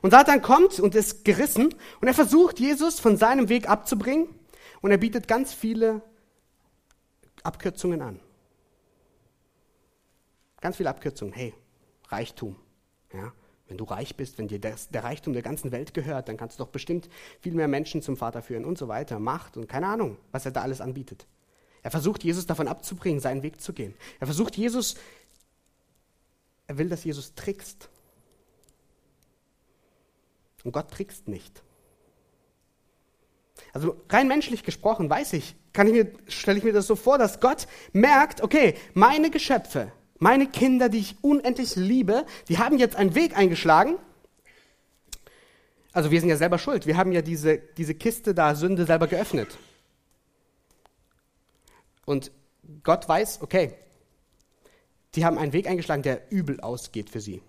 Und 0.00 0.10
Satan 0.10 0.40
kommt 0.40 0.80
und 0.80 0.94
ist 0.94 1.24
gerissen 1.24 1.74
und 2.00 2.08
er 2.08 2.14
versucht, 2.14 2.58
Jesus 2.58 2.98
von 2.98 3.16
seinem 3.16 3.48
Weg 3.48 3.68
abzubringen 3.68 4.28
und 4.80 4.90
er 4.90 4.98
bietet 4.98 5.28
ganz 5.28 5.52
viele 5.52 6.00
Abkürzungen 7.42 8.00
an. 8.00 8.20
Ganz 10.60 10.78
viele 10.78 10.88
Abkürzungen. 10.88 11.34
Hey, 11.34 11.54
Reichtum. 12.08 12.56
Ja, 13.12 13.32
wenn 13.68 13.76
du 13.76 13.84
reich 13.84 14.16
bist, 14.16 14.38
wenn 14.38 14.48
dir 14.48 14.60
das, 14.60 14.88
der 14.88 15.04
Reichtum 15.04 15.32
der 15.32 15.42
ganzen 15.42 15.72
Welt 15.72 15.92
gehört, 15.94 16.28
dann 16.28 16.36
kannst 16.36 16.58
du 16.58 16.64
doch 16.64 16.70
bestimmt 16.70 17.08
viel 17.40 17.54
mehr 17.54 17.68
Menschen 17.68 18.02
zum 18.02 18.16
Vater 18.16 18.42
führen 18.42 18.64
und 18.64 18.78
so 18.78 18.88
weiter. 18.88 19.18
Macht 19.18 19.56
und 19.56 19.68
keine 19.68 19.86
Ahnung, 19.86 20.16
was 20.32 20.44
er 20.44 20.52
da 20.52 20.62
alles 20.62 20.80
anbietet. 20.80 21.26
Er 21.86 21.92
versucht, 21.92 22.24
Jesus 22.24 22.46
davon 22.46 22.66
abzubringen, 22.66 23.20
seinen 23.20 23.44
Weg 23.44 23.60
zu 23.60 23.72
gehen. 23.72 23.94
Er 24.18 24.26
versucht, 24.26 24.56
Jesus, 24.56 24.96
er 26.66 26.78
will, 26.78 26.88
dass 26.88 27.04
Jesus 27.04 27.36
trickst. 27.36 27.88
Und 30.64 30.72
Gott 30.72 30.90
trickst 30.90 31.28
nicht. 31.28 31.62
Also 33.72 34.02
rein 34.08 34.26
menschlich 34.26 34.64
gesprochen, 34.64 35.08
weiß 35.08 35.34
ich, 35.34 35.54
kann 35.72 35.86
ich 35.86 35.92
mir, 35.92 36.12
stelle 36.26 36.58
ich 36.58 36.64
mir 36.64 36.72
das 36.72 36.88
so 36.88 36.96
vor, 36.96 37.18
dass 37.18 37.38
Gott 37.38 37.68
merkt, 37.92 38.42
okay, 38.42 38.74
meine 38.94 39.30
Geschöpfe, 39.30 39.92
meine 40.18 40.48
Kinder, 40.48 40.88
die 40.88 40.98
ich 40.98 41.14
unendlich 41.22 41.76
liebe, 41.76 42.26
die 42.48 42.58
haben 42.58 42.78
jetzt 42.78 42.96
einen 42.96 43.14
Weg 43.14 43.36
eingeschlagen. 43.36 43.94
Also 45.92 46.10
wir 46.10 46.18
sind 46.18 46.30
ja 46.30 46.36
selber 46.36 46.58
schuld. 46.58 46.84
Wir 46.84 46.96
haben 46.96 47.12
ja 47.12 47.22
diese, 47.22 47.58
diese 47.58 47.94
Kiste 47.94 48.34
da 48.34 48.56
Sünde 48.56 48.86
selber 48.86 49.06
geöffnet. 49.06 49.56
Und 52.06 52.32
Gott 52.82 53.06
weiß, 53.06 53.42
okay, 53.42 53.74
die 55.14 55.24
haben 55.26 55.36
einen 55.36 55.52
Weg 55.52 55.68
eingeschlagen, 55.68 56.02
der 56.02 56.32
übel 56.32 56.60
ausgeht 56.60 57.10
für 57.10 57.20
sie. 57.20 57.42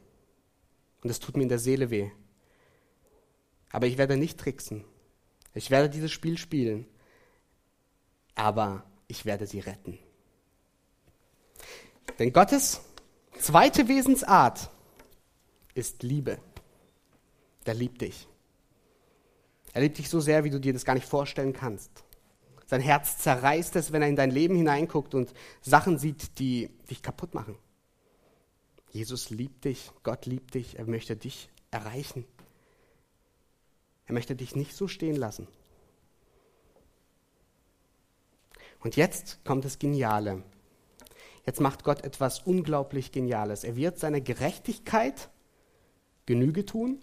Und 1.01 1.09
das 1.09 1.19
tut 1.19 1.37
mir 1.37 1.43
in 1.43 1.49
der 1.49 1.59
Seele 1.59 1.89
weh. 1.89 2.09
Aber 3.71 3.87
ich 3.87 3.97
werde 3.97 4.17
nicht 4.17 4.37
tricksen. 4.39 4.83
Ich 5.53 5.71
werde 5.71 5.89
dieses 5.89 6.11
Spiel 6.11 6.37
spielen. 6.37 6.85
Aber 8.35 8.83
ich 9.07 9.25
werde 9.25 9.47
sie 9.47 9.59
retten. 9.59 9.99
Denn 12.19 12.33
Gottes 12.33 12.81
zweite 13.37 13.87
Wesensart 13.87 14.69
ist 15.73 16.03
Liebe. 16.03 16.39
Er 17.65 17.73
liebt 17.73 18.01
dich. 18.01 18.27
Er 19.73 19.81
liebt 19.81 19.97
dich 19.97 20.09
so 20.09 20.19
sehr, 20.19 20.43
wie 20.43 20.49
du 20.49 20.59
dir 20.59 20.73
das 20.73 20.85
gar 20.85 20.93
nicht 20.93 21.05
vorstellen 21.05 21.53
kannst. 21.53 22.03
Sein 22.67 22.81
Herz 22.81 23.17
zerreißt 23.19 23.77
es, 23.77 23.91
wenn 23.93 24.01
er 24.01 24.09
in 24.09 24.17
dein 24.17 24.29
Leben 24.29 24.55
hineinguckt 24.55 25.15
und 25.15 25.33
Sachen 25.61 25.97
sieht, 25.97 26.37
die 26.37 26.69
dich 26.89 27.01
kaputt 27.01 27.33
machen. 27.33 27.57
Jesus 28.91 29.29
liebt 29.29 29.65
dich, 29.65 29.91
Gott 30.03 30.25
liebt 30.25 30.53
dich, 30.53 30.77
er 30.77 30.85
möchte 30.85 31.15
dich 31.15 31.49
erreichen. 31.71 32.25
Er 34.05 34.13
möchte 34.13 34.35
dich 34.35 34.55
nicht 34.55 34.75
so 34.75 34.87
stehen 34.87 35.15
lassen. 35.15 35.47
Und 38.79 38.95
jetzt 38.95 39.43
kommt 39.45 39.65
das 39.65 39.79
Geniale. 39.79 40.43
Jetzt 41.45 41.61
macht 41.61 41.85
Gott 41.85 42.03
etwas 42.03 42.41
unglaublich 42.41 43.13
Geniales. 43.13 43.63
Er 43.63 43.77
wird 43.77 43.99
seiner 43.99 44.19
Gerechtigkeit 44.19 45.29
Genüge 46.25 46.65
tun 46.65 46.99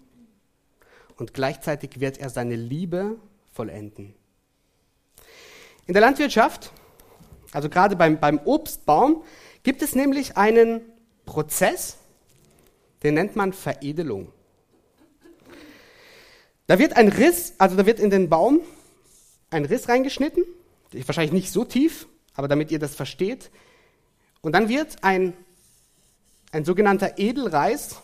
und 1.17 1.33
gleichzeitig 1.33 1.99
wird 1.99 2.19
er 2.19 2.29
seine 2.29 2.55
Liebe 2.55 3.17
vollenden. 3.51 4.13
In 5.87 5.93
der 5.93 6.01
Landwirtschaft, 6.01 6.71
also 7.51 7.69
gerade 7.69 7.95
beim, 7.95 8.19
beim 8.19 8.39
Obstbaum, 8.43 9.23
gibt 9.61 9.83
es 9.83 9.93
nämlich 9.93 10.35
einen 10.35 10.81
Prozess, 11.25 11.97
den 13.03 13.13
nennt 13.13 13.35
man 13.35 13.53
Veredelung. 13.53 14.31
Da 16.65 16.79
wird 16.79 16.97
ein 16.97 17.09
Riss, 17.09 17.53
also 17.59 17.75
da 17.75 17.85
wird 17.85 17.99
in 17.99 18.09
den 18.09 18.29
Baum 18.29 18.61
ein 19.51 19.65
Riss 19.65 19.87
reingeschnitten, 19.87 20.43
wahrscheinlich 20.91 21.33
nicht 21.33 21.51
so 21.51 21.63
tief, 21.63 22.07
aber 22.33 22.47
damit 22.47 22.71
ihr 22.71 22.79
das 22.79 22.95
versteht, 22.95 23.51
und 24.41 24.53
dann 24.53 24.69
wird 24.69 25.03
ein, 25.03 25.33
ein 26.51 26.65
sogenannter 26.65 27.17
Edelreis 27.17 28.01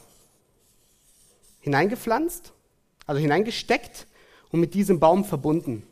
hineingepflanzt, 1.62 2.54
also 3.08 3.20
hineingesteckt 3.20 4.06
und 4.52 4.60
mit 4.60 4.76
diesem 4.76 5.00
Baum 5.00 5.26
verbunden. 5.26 5.88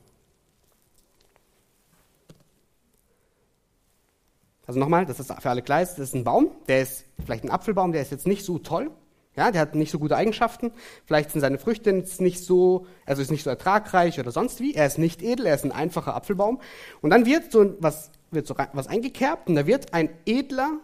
Also 4.70 4.80
nochmal, 4.80 5.08
das 5.08 5.20
ist 5.20 5.34
für 5.34 5.50
alle 5.50 5.64
klar, 5.64 5.80
das 5.80 5.98
ist 5.98 6.14
ein 6.14 6.24
Baum, 6.24 6.52
der 6.68 6.84
ist 6.84 7.04
vielleicht 7.26 7.44
ein 7.44 7.50
Apfelbaum, 7.50 7.92
der 7.92 8.04
ist 8.04 8.12
jetzt 8.12 8.28
nicht 8.28 8.46
so 8.46 8.60
toll, 8.60 8.92
ja, 9.36 9.50
der 9.50 9.62
hat 9.62 9.74
nicht 9.74 9.90
so 9.90 9.98
gute 9.98 10.16
Eigenschaften, 10.16 10.72
vielleicht 11.06 11.32
sind 11.32 11.42
seine 11.42 11.58
Früchte 11.58 11.92
nicht 11.92 12.46
so, 12.46 12.86
also 13.04 13.20
ist 13.20 13.32
nicht 13.32 13.42
so 13.42 13.50
ertragreich 13.50 14.20
oder 14.20 14.30
sonst 14.30 14.60
wie, 14.60 14.76
er 14.76 14.86
ist 14.86 15.00
nicht 15.00 15.24
edel, 15.24 15.48
er 15.48 15.56
ist 15.56 15.66
ein 15.66 15.72
einfacher 15.72 16.14
Apfelbaum. 16.14 16.62
Und 17.02 17.10
dann 17.10 17.26
wird 17.26 17.52
so 17.52 17.78
was 17.80 18.12
wird 18.30 18.46
so 18.46 18.54
was 18.74 18.86
eingekerbt 18.86 19.50
und 19.50 19.56
da 19.56 19.66
wird 19.66 19.96
ein 19.96 20.12
edler 20.28 20.78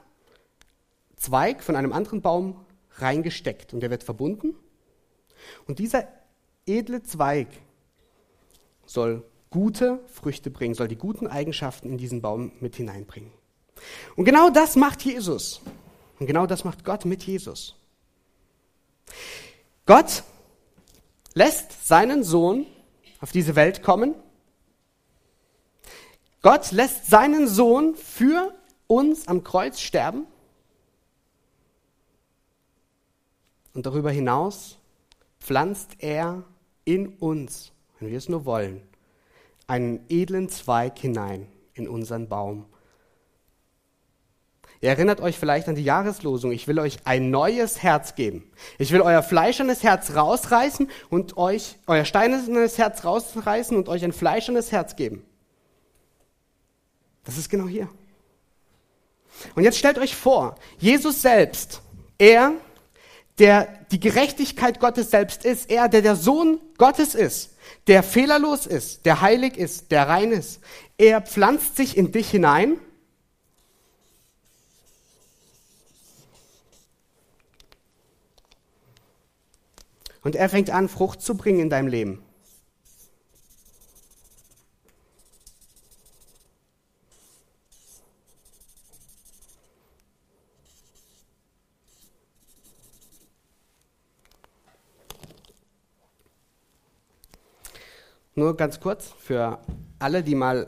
Zweig 1.15 1.61
von 1.61 1.75
einem 1.75 1.93
anderen 1.93 2.23
Baum 2.23 2.65
reingesteckt 2.95 3.71
und 3.71 3.81
der 3.81 3.91
wird 3.91 4.01
verbunden. 4.01 4.55
Und 5.67 5.77
dieser 5.77 6.07
edle 6.65 7.03
Zweig 7.03 7.49
soll 8.87 9.23
gute 9.51 9.99
Früchte 10.07 10.49
bringen, 10.49 10.73
soll 10.73 10.87
die 10.87 10.97
guten 10.97 11.27
Eigenschaften 11.27 11.87
in 11.87 11.99
diesen 11.99 12.23
Baum 12.23 12.51
mit 12.61 12.77
hineinbringen. 12.77 13.44
Und 14.15 14.25
genau 14.25 14.49
das 14.49 14.75
macht 14.75 15.01
Jesus. 15.03 15.61
Und 16.19 16.27
genau 16.27 16.45
das 16.45 16.63
macht 16.63 16.83
Gott 16.85 17.05
mit 17.05 17.23
Jesus. 17.23 17.75
Gott 19.85 20.23
lässt 21.33 21.87
seinen 21.87 22.23
Sohn 22.23 22.65
auf 23.21 23.31
diese 23.31 23.55
Welt 23.55 23.83
kommen 23.83 24.15
Gott 26.45 26.71
lässt 26.71 27.07
seinen 27.07 27.47
Sohn 27.47 27.95
für 27.95 28.53
uns 28.85 29.27
am 29.27 29.43
Kreuz 29.43 29.79
sterben. 29.79 30.27
Und 33.73 33.87
darüber 33.87 34.11
hinaus 34.11 34.77
pflanzt 35.39 35.95
er 36.03 36.43
in 36.83 37.07
uns, 37.17 37.71
wenn 37.97 38.11
wir 38.11 38.17
es 38.19 38.29
nur 38.29 38.45
wollen, 38.45 38.83
einen 39.65 40.05
edlen 40.07 40.47
Zweig 40.47 40.99
hinein 40.99 41.47
in 41.73 41.87
unseren 41.87 42.29
Baum. 42.29 42.67
Ihr 44.85 44.91
erinnert 44.91 45.19
euch 45.19 45.39
vielleicht 45.39 45.67
an 45.67 45.73
die 45.73 45.83
Jahreslosung. 45.83 46.51
Ich 46.51 46.67
will 46.67 46.77
euch 46.77 46.97
ein 47.05 47.31
neues 47.31 47.81
Herz 47.81 48.13
geben. 48.13 48.43
Ich 48.77 48.91
will 48.91 49.01
euer 49.01 49.23
fleischernes 49.23 49.81
Herz 49.81 50.13
rausreißen 50.13 50.91
und 51.09 51.37
euch, 51.37 51.77
euer 51.87 52.05
steinernes 52.05 52.77
Herz 52.77 53.03
rausreißen 53.03 53.75
und 53.75 53.89
euch 53.89 54.03
ein 54.03 54.13
fleischernes 54.13 54.71
Herz 54.71 54.95
geben. 54.95 55.25
Das 57.23 57.35
ist 57.35 57.49
genau 57.49 57.67
hier. 57.67 57.89
Und 59.55 59.63
jetzt 59.63 59.79
stellt 59.79 59.97
euch 59.97 60.15
vor, 60.15 60.53
Jesus 60.77 61.19
selbst, 61.19 61.81
er, 62.19 62.51
der 63.39 63.67
die 63.89 63.99
Gerechtigkeit 63.99 64.79
Gottes 64.79 65.09
selbst 65.09 65.45
ist, 65.45 65.71
er, 65.71 65.87
der 65.87 66.03
der 66.03 66.15
Sohn 66.15 66.59
Gottes 66.77 67.15
ist, 67.15 67.55
der 67.87 68.03
fehlerlos 68.03 68.67
ist, 68.67 69.07
der 69.07 69.21
heilig 69.21 69.57
ist, 69.57 69.89
der 69.91 70.07
rein 70.07 70.31
ist, 70.31 70.59
er 70.99 71.21
pflanzt 71.21 71.75
sich 71.75 71.97
in 71.97 72.11
dich 72.11 72.29
hinein. 72.29 72.77
Und 80.25 80.35
er 80.35 80.49
fängt 80.49 80.71
an, 80.71 80.89
Frucht 80.89 81.21
zu 81.21 81.37
bringen 81.37 81.59
in 81.59 81.69
deinem 81.69 81.87
Leben. 81.87 82.23
Nur 98.33 98.57
ganz 98.57 98.79
kurz 98.79 99.13
für 99.19 99.59
alle, 99.99 100.23
die 100.23 100.33
mal 100.33 100.67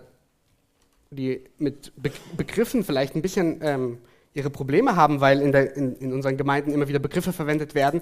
die 1.10 1.44
mit 1.58 1.94
Begriffen 2.38 2.84
vielleicht 2.84 3.16
ein 3.16 3.24
bisschen 3.24 3.60
ähm, 3.64 3.98
ihre 4.38 4.50
Probleme 4.50 4.96
haben, 4.96 5.20
weil 5.20 5.42
in, 5.42 5.52
der, 5.52 5.76
in, 5.76 5.96
in, 5.98 6.14
unseren 6.14 6.38
Gemeinden 6.38 6.72
immer 6.72 6.88
wieder 6.88 7.00
Begriffe 7.00 7.34
verwendet 7.34 7.76
werden, 7.76 8.02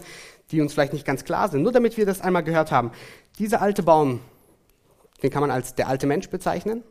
die 0.51 0.61
uns 0.61 0.73
vielleicht 0.73 0.93
nicht 0.93 1.05
ganz 1.05 1.23
klar 1.23 1.49
sind. 1.49 1.63
Nur 1.63 1.71
damit 1.71 1.97
wir 1.97 2.05
das 2.05 2.21
einmal 2.21 2.43
gehört 2.43 2.71
haben. 2.71 2.91
Dieser 3.39 3.61
alte 3.61 3.81
Baum, 3.81 4.19
den 5.23 5.31
kann 5.31 5.41
man 5.41 5.49
als 5.49 5.75
der 5.75 5.87
alte 5.87 6.05
Mensch 6.05 6.29
bezeichnen 6.29 6.83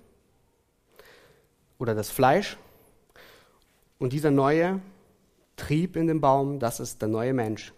oder 1.78 1.94
das 1.94 2.10
Fleisch. 2.10 2.56
Und 3.98 4.12
dieser 4.12 4.30
neue 4.30 4.80
Trieb 5.56 5.96
in 5.96 6.06
dem 6.06 6.20
Baum, 6.20 6.58
das 6.58 6.80
ist 6.80 7.00
der 7.02 7.08
neue 7.08 7.32
Mensch 7.32 7.72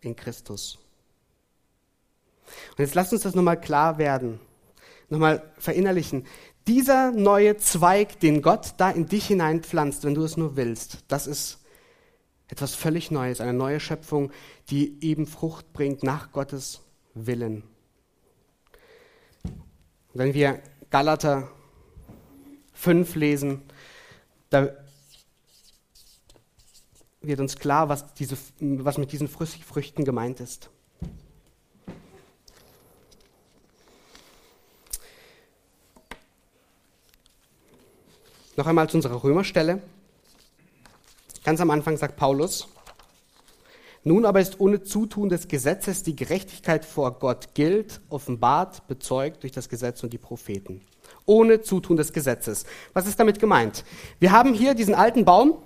in 0.00 0.16
Christus. 0.16 0.78
Und 2.70 2.78
jetzt 2.78 2.94
lasst 2.94 3.12
uns 3.12 3.22
das 3.22 3.34
nochmal 3.34 3.60
klar 3.60 3.98
werden, 3.98 4.40
nochmal 5.08 5.42
verinnerlichen. 5.58 6.24
Dieser 6.68 7.12
neue 7.12 7.56
Zweig, 7.56 8.20
den 8.20 8.42
Gott 8.42 8.74
da 8.76 8.90
in 8.90 9.06
dich 9.06 9.26
hineinpflanzt, 9.28 10.04
wenn 10.04 10.14
du 10.14 10.22
es 10.22 10.36
nur 10.36 10.54
willst, 10.56 10.98
das 11.08 11.26
ist 11.26 11.64
etwas 12.46 12.74
völlig 12.74 13.10
Neues, 13.10 13.40
eine 13.40 13.54
neue 13.54 13.80
Schöpfung, 13.80 14.30
die 14.68 15.02
eben 15.02 15.26
Frucht 15.26 15.72
bringt 15.72 16.02
nach 16.02 16.30
Gottes 16.30 16.82
Willen. 17.14 17.62
Wenn 20.12 20.34
wir 20.34 20.62
Galater 20.90 21.50
5 22.74 23.14
lesen, 23.14 23.62
da 24.50 24.68
wird 27.22 27.40
uns 27.40 27.56
klar, 27.56 27.88
was, 27.88 28.12
diese, 28.12 28.36
was 28.60 28.98
mit 28.98 29.12
diesen 29.12 29.28
Früchten 29.28 30.04
gemeint 30.04 30.40
ist. 30.40 30.68
Noch 38.58 38.66
einmal 38.66 38.90
zu 38.90 38.96
unserer 38.96 39.22
Römerstelle. 39.22 39.80
Ganz 41.44 41.60
am 41.60 41.70
Anfang 41.70 41.96
sagt 41.96 42.16
Paulus, 42.16 42.66
nun 44.02 44.26
aber 44.26 44.40
ist 44.40 44.58
ohne 44.58 44.82
Zutun 44.82 45.28
des 45.28 45.46
Gesetzes 45.46 46.02
die 46.02 46.16
Gerechtigkeit 46.16 46.84
vor 46.84 47.20
Gott 47.20 47.54
gilt, 47.54 48.00
offenbart, 48.08 48.88
bezeugt 48.88 49.44
durch 49.44 49.52
das 49.52 49.68
Gesetz 49.68 50.02
und 50.02 50.12
die 50.12 50.18
Propheten. 50.18 50.80
Ohne 51.24 51.60
Zutun 51.60 51.96
des 51.96 52.12
Gesetzes. 52.12 52.64
Was 52.94 53.06
ist 53.06 53.20
damit 53.20 53.38
gemeint? 53.38 53.84
Wir 54.18 54.32
haben 54.32 54.54
hier 54.54 54.74
diesen 54.74 54.96
alten 54.96 55.24
Baum, 55.24 55.58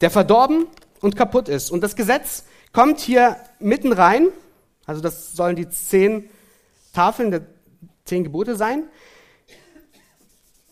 der 0.00 0.08
verdorben 0.08 0.68
und 1.02 1.16
kaputt 1.16 1.50
ist. 1.50 1.70
Und 1.70 1.82
das 1.82 1.96
Gesetz 1.96 2.44
kommt 2.72 2.98
hier 2.98 3.36
mitten 3.58 3.92
rein. 3.92 4.28
Also 4.86 5.02
das 5.02 5.34
sollen 5.34 5.56
die 5.56 5.68
zehn 5.68 6.30
Tafeln 6.94 7.30
der 7.30 7.42
zehn 8.06 8.24
Gebote 8.24 8.56
sein. 8.56 8.84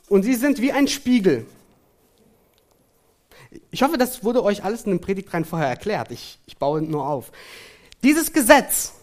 Und 0.08 0.22
sie 0.22 0.34
sind 0.34 0.60
wie 0.60 0.72
ein 0.72 0.88
Spiegel. 0.88 1.46
Ich 3.70 3.82
hoffe, 3.82 3.98
das 3.98 4.24
wurde 4.24 4.42
euch 4.42 4.64
alles 4.64 4.82
in 4.82 4.90
dem 4.90 5.00
Predigtrein 5.00 5.44
vorher 5.44 5.68
erklärt. 5.68 6.10
Ich, 6.10 6.38
ich 6.46 6.56
baue 6.56 6.82
nur 6.82 7.06
auf. 7.06 7.32
Dieses 8.02 8.32
Gesetz 8.32 8.94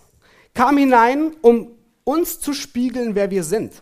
kam 0.54 0.78
hinein, 0.78 1.34
um 1.42 1.72
uns 2.04 2.40
zu 2.40 2.54
spiegeln, 2.54 3.16
wer 3.16 3.32
wir 3.32 3.44
sind. 3.44 3.82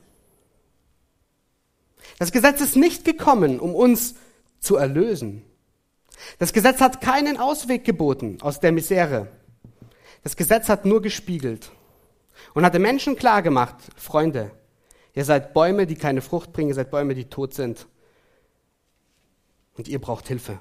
Das 2.19 2.31
Gesetz 2.31 2.61
ist 2.61 2.75
nicht 2.75 3.05
gekommen, 3.05 3.59
um 3.59 3.73
uns 3.73 4.15
zu 4.59 4.75
erlösen. 4.75 5.43
Das 6.37 6.53
Gesetz 6.53 6.81
hat 6.81 7.01
keinen 7.01 7.37
Ausweg 7.37 7.85
geboten 7.85 8.37
aus 8.41 8.59
der 8.59 8.71
Misere. 8.71 9.27
Das 10.23 10.35
Gesetz 10.35 10.67
hat 10.67 10.85
nur 10.85 11.01
gespiegelt 11.01 11.71
und 12.53 12.65
hat 12.65 12.73
den 12.73 12.81
Menschen 12.81 13.15
klargemacht, 13.15 13.75
Freunde, 13.95 14.51
Ihr 15.13 15.25
seid 15.25 15.53
Bäume, 15.53 15.87
die 15.87 15.95
keine 15.95 16.21
Frucht 16.21 16.53
bringen, 16.53 16.69
ihr 16.69 16.75
seid 16.75 16.91
Bäume, 16.91 17.15
die 17.15 17.25
tot 17.25 17.53
sind. 17.53 17.87
Und 19.75 19.87
ihr 19.87 19.99
braucht 19.99 20.27
Hilfe. 20.27 20.59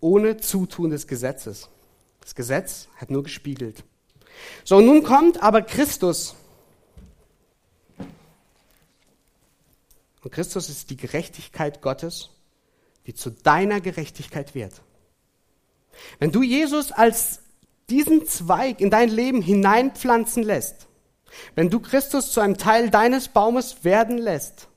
Ohne 0.00 0.36
Zutun 0.36 0.90
des 0.90 1.06
Gesetzes. 1.06 1.68
Das 2.20 2.34
Gesetz 2.34 2.88
hat 2.96 3.10
nur 3.10 3.22
gespiegelt. 3.22 3.84
So, 4.64 4.80
nun 4.80 5.02
kommt 5.04 5.42
aber 5.42 5.62
Christus. 5.62 6.34
Und 10.22 10.30
Christus 10.30 10.68
ist 10.68 10.90
die 10.90 10.96
Gerechtigkeit 10.96 11.82
Gottes, 11.82 12.30
die 13.06 13.14
zu 13.14 13.30
deiner 13.30 13.80
Gerechtigkeit 13.80 14.54
wird. 14.54 14.82
Wenn 16.18 16.32
du 16.32 16.42
Jesus 16.42 16.92
als 16.92 17.40
diesen 17.90 18.26
Zweig 18.26 18.80
in 18.80 18.90
dein 18.90 19.08
Leben 19.08 19.42
hineinpflanzen 19.42 20.42
lässt, 20.42 20.88
wenn 21.54 21.70
du 21.70 21.80
Christus 21.80 22.32
zu 22.32 22.40
einem 22.40 22.58
Teil 22.58 22.90
deines 22.90 23.28
Baumes 23.28 23.84
werden 23.84 24.18
lässt, 24.18 24.68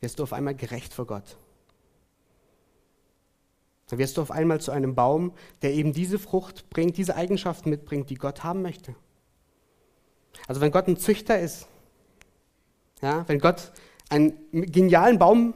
wirst 0.00 0.18
du 0.18 0.22
auf 0.22 0.32
einmal 0.32 0.54
gerecht 0.54 0.94
vor 0.94 1.06
Gott. 1.06 1.36
Dann 3.88 3.98
wirst 3.98 4.16
du 4.16 4.22
auf 4.22 4.30
einmal 4.30 4.60
zu 4.60 4.70
einem 4.70 4.94
Baum, 4.94 5.32
der 5.62 5.72
eben 5.74 5.92
diese 5.92 6.18
Frucht 6.18 6.70
bringt, 6.70 6.96
diese 6.96 7.16
Eigenschaften 7.16 7.70
mitbringt, 7.70 8.08
die 8.08 8.14
Gott 8.14 8.44
haben 8.44 8.62
möchte. 8.62 8.94
Also 10.46 10.60
wenn 10.60 10.70
Gott 10.70 10.86
ein 10.86 10.96
Züchter 10.96 11.38
ist, 11.38 11.66
ja, 13.02 13.24
wenn 13.28 13.40
Gott 13.40 13.72
einen 14.08 14.34
genialen 14.52 15.18
Baum 15.18 15.54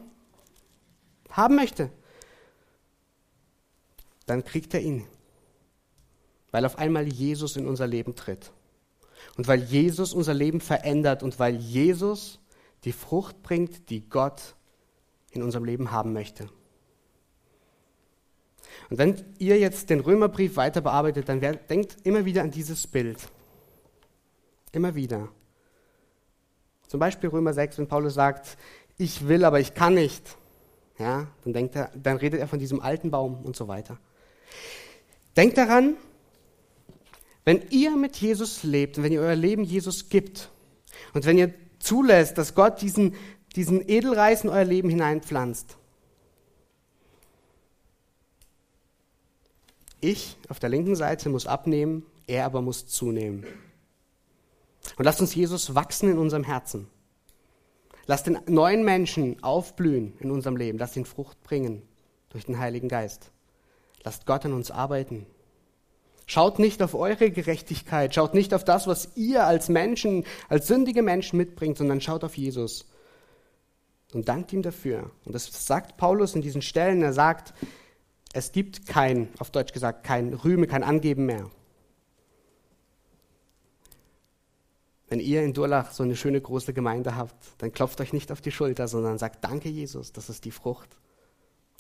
haben 1.31 1.55
möchte, 1.55 1.91
dann 4.27 4.45
kriegt 4.45 4.75
er 4.75 4.81
ihn. 4.81 5.07
Weil 6.51 6.65
auf 6.65 6.79
einmal 6.79 7.07
Jesus 7.07 7.57
in 7.57 7.67
unser 7.67 7.87
Leben 7.87 8.15
tritt. 8.15 8.53
Und 9.37 9.49
weil 9.49 9.63
Jesus 9.63 10.13
unser 10.13 10.35
Leben 10.35 10.61
verändert 10.61 11.23
und 11.23 11.39
weil 11.39 11.57
Jesus 11.57 12.41
die 12.85 12.93
Frucht 12.93 13.43
bringt, 13.43 13.91
die 13.91 14.09
Gott 14.09 14.55
in 15.31 15.43
unserem 15.43 15.65
Leben 15.65 15.91
haben 15.91 16.13
möchte. 16.13 16.49
Und 18.91 18.99
wenn 18.99 19.25
ihr 19.39 19.59
jetzt 19.59 19.91
den 19.91 20.01
Römerbrief 20.01 20.57
weiter 20.57 20.81
bearbeitet, 20.81 21.29
dann 21.29 21.41
denkt 21.41 21.97
immer 22.05 22.25
wieder 22.25 22.43
an 22.43 22.51
dieses 22.51 22.87
Bild. 22.87 23.19
Immer 24.73 24.95
wieder. 24.95 25.29
Zum 26.87 27.01
Beispiel 27.01 27.31
Römer 27.31 27.53
6, 27.53 27.79
wenn 27.79 27.89
Paulus 27.89 28.15
sagt, 28.15 28.57
ich 28.97 29.27
will, 29.27 29.45
aber 29.45 29.61
ich 29.61 29.75
kann 29.75 29.95
nicht. 29.95 30.37
Ja, 30.99 31.27
dann, 31.43 31.53
denkt 31.53 31.75
er, 31.75 31.91
dann 31.95 32.17
redet 32.19 32.41
er 32.41 32.47
von 32.47 32.59
diesem 32.59 32.81
alten 32.81 33.11
Baum 33.11 33.45
und 33.45 33.57
so 33.57 33.67
weiter. 33.67 33.99
Denkt 35.37 35.59
daran, 35.59 35.97
wenn 37.45 37.63
ihr 37.71 37.97
mit 37.97 38.17
Jesus 38.17 38.63
lebt 38.63 38.97
und 38.97 39.05
wenn 39.05 39.13
ihr 39.13 39.21
euer 39.21 39.35
Leben 39.35 39.65
Jesus 39.65 40.09
gibt 40.09 40.51
und 41.13 41.27
wenn 41.27 41.39
ihr 41.39 41.53
zulässt, 41.79 42.39
dass 42.39 42.55
Gott 42.55 42.81
diesen, 42.81 43.15
diesen 43.55 43.87
Edelreis 43.89 44.45
in 44.45 44.51
euer 44.51 44.65
Leben 44.65 44.89
hineinpflanzt, 44.89 45.77
ich 50.01 50.37
auf 50.49 50.59
der 50.59 50.71
linken 50.71 50.97
Seite 50.97 51.29
muss 51.29 51.47
abnehmen, 51.47 52.05
er 52.27 52.47
aber 52.47 52.63
muss 52.63 52.87
zunehmen. 52.87 53.45
Und 54.97 55.05
lasst 55.05 55.21
uns 55.21 55.35
Jesus 55.35 55.75
wachsen 55.75 56.11
in 56.11 56.19
unserem 56.19 56.45
Herzen. 56.45 56.89
Lasst 58.07 58.27
den 58.27 58.39
neuen 58.47 58.85
Menschen 58.85 59.43
aufblühen 59.43 60.15
in 60.21 60.31
unserem 60.31 60.57
Leben. 60.57 60.79
Lasst 60.79 60.97
ihn 60.97 61.07
Frucht 61.07 61.43
bringen 61.43 61.83
durch 62.29 62.45
den 62.45 62.59
Heiligen 62.59 62.89
Geist. 62.89 63.31
Lasst 64.05 64.27
Gott 64.27 64.45
an 64.45 64.53
uns 64.53 64.71
arbeiten. 64.71 65.27
Schaut 66.27 66.59
nicht 66.59 66.83
auf 66.83 66.95
eure 66.95 67.31
Gerechtigkeit, 67.31 68.15
schaut 68.15 68.35
nicht 68.35 68.55
auf 68.55 68.65
das, 68.65 68.87
was 68.87 69.17
ihr 69.17 69.45
als 69.45 69.69
Menschen, 69.69 70.25
als 70.49 70.67
sündige 70.67 71.03
Menschen 71.03 71.37
mitbringt, 71.37 71.77
sondern 71.77 72.01
schaut 72.01 72.25
auf 72.25 72.37
Jesus 72.37 72.87
und 74.15 74.29
dankt 74.29 74.53
ihm 74.53 74.63
dafür. 74.63 75.11
Und 75.25 75.35
das 75.35 75.67
sagt 75.67 75.97
Paulus 75.97 76.35
in 76.35 76.41
diesen 76.41 76.63
Stellen. 76.63 77.03
Er 77.03 77.13
sagt, 77.13 77.53
es 78.33 78.53
gibt 78.53 78.87
kein, 78.87 79.29
auf 79.39 79.51
Deutsch 79.51 79.73
gesagt, 79.73 80.05
kein 80.05 80.33
Rühme, 80.33 80.67
kein 80.67 80.83
Angeben 80.83 81.27
mehr. 81.27 81.51
Wenn 85.09 85.21
ihr 85.21 85.43
in 85.43 85.53
Durlach 85.53 85.93
so 85.93 86.03
eine 86.03 86.17
schöne 86.17 86.41
große 86.41 86.73
Gemeinde 86.73 87.17
habt, 87.17 87.35
dann 87.59 87.73
klopft 87.73 88.01
euch 88.01 88.13
nicht 88.13 88.33
auf 88.33 88.41
die 88.41 88.51
Schulter, 88.51 88.89
sondern 88.89 89.19
sagt, 89.19 89.45
danke 89.45 89.69
Jesus, 89.69 90.13
das 90.13 90.31
ist 90.31 90.47
die 90.47 90.51
Frucht, 90.51 90.89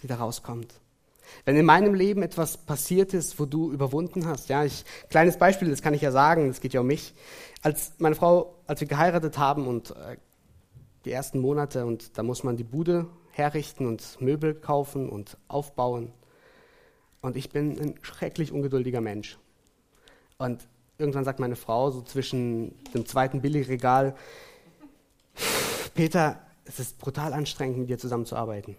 die 0.02 0.06
da 0.06 0.16
rauskommt. 0.16 0.74
Wenn 1.44 1.56
in 1.56 1.66
meinem 1.66 1.94
Leben 1.94 2.22
etwas 2.22 2.56
passiert 2.56 3.14
ist, 3.14 3.38
wo 3.38 3.46
du 3.46 3.72
überwunden 3.72 4.26
hast, 4.26 4.48
ja, 4.48 4.64
ich, 4.64 4.84
kleines 5.10 5.36
Beispiel, 5.36 5.70
das 5.70 5.82
kann 5.82 5.94
ich 5.94 6.02
ja 6.02 6.10
sagen, 6.10 6.48
das 6.48 6.60
geht 6.60 6.72
ja 6.74 6.80
um 6.80 6.86
mich. 6.86 7.14
Als 7.62 7.92
meine 7.98 8.14
Frau, 8.14 8.56
als 8.66 8.80
wir 8.80 8.88
geheiratet 8.88 9.38
haben 9.38 9.66
und 9.66 9.90
äh, 9.90 10.16
die 11.04 11.12
ersten 11.12 11.38
Monate 11.38 11.84
und 11.86 12.16
da 12.16 12.22
muss 12.22 12.44
man 12.44 12.56
die 12.56 12.64
Bude 12.64 13.06
herrichten 13.30 13.86
und 13.86 14.20
Möbel 14.20 14.54
kaufen 14.54 15.08
und 15.08 15.36
aufbauen. 15.48 16.12
Und 17.20 17.36
ich 17.36 17.50
bin 17.50 17.78
ein 17.80 17.94
schrecklich 18.02 18.52
ungeduldiger 18.52 19.00
Mensch. 19.00 19.38
Und 20.38 20.66
irgendwann 20.98 21.24
sagt 21.24 21.40
meine 21.40 21.56
Frau 21.56 21.90
so 21.90 22.02
zwischen 22.02 22.74
dem 22.92 23.06
zweiten 23.06 23.40
Billigregal, 23.40 24.14
Peter, 25.94 26.40
es 26.64 26.80
ist 26.80 26.98
brutal 26.98 27.32
anstrengend, 27.32 27.78
mit 27.78 27.88
dir 27.88 27.98
zusammenzuarbeiten. 27.98 28.76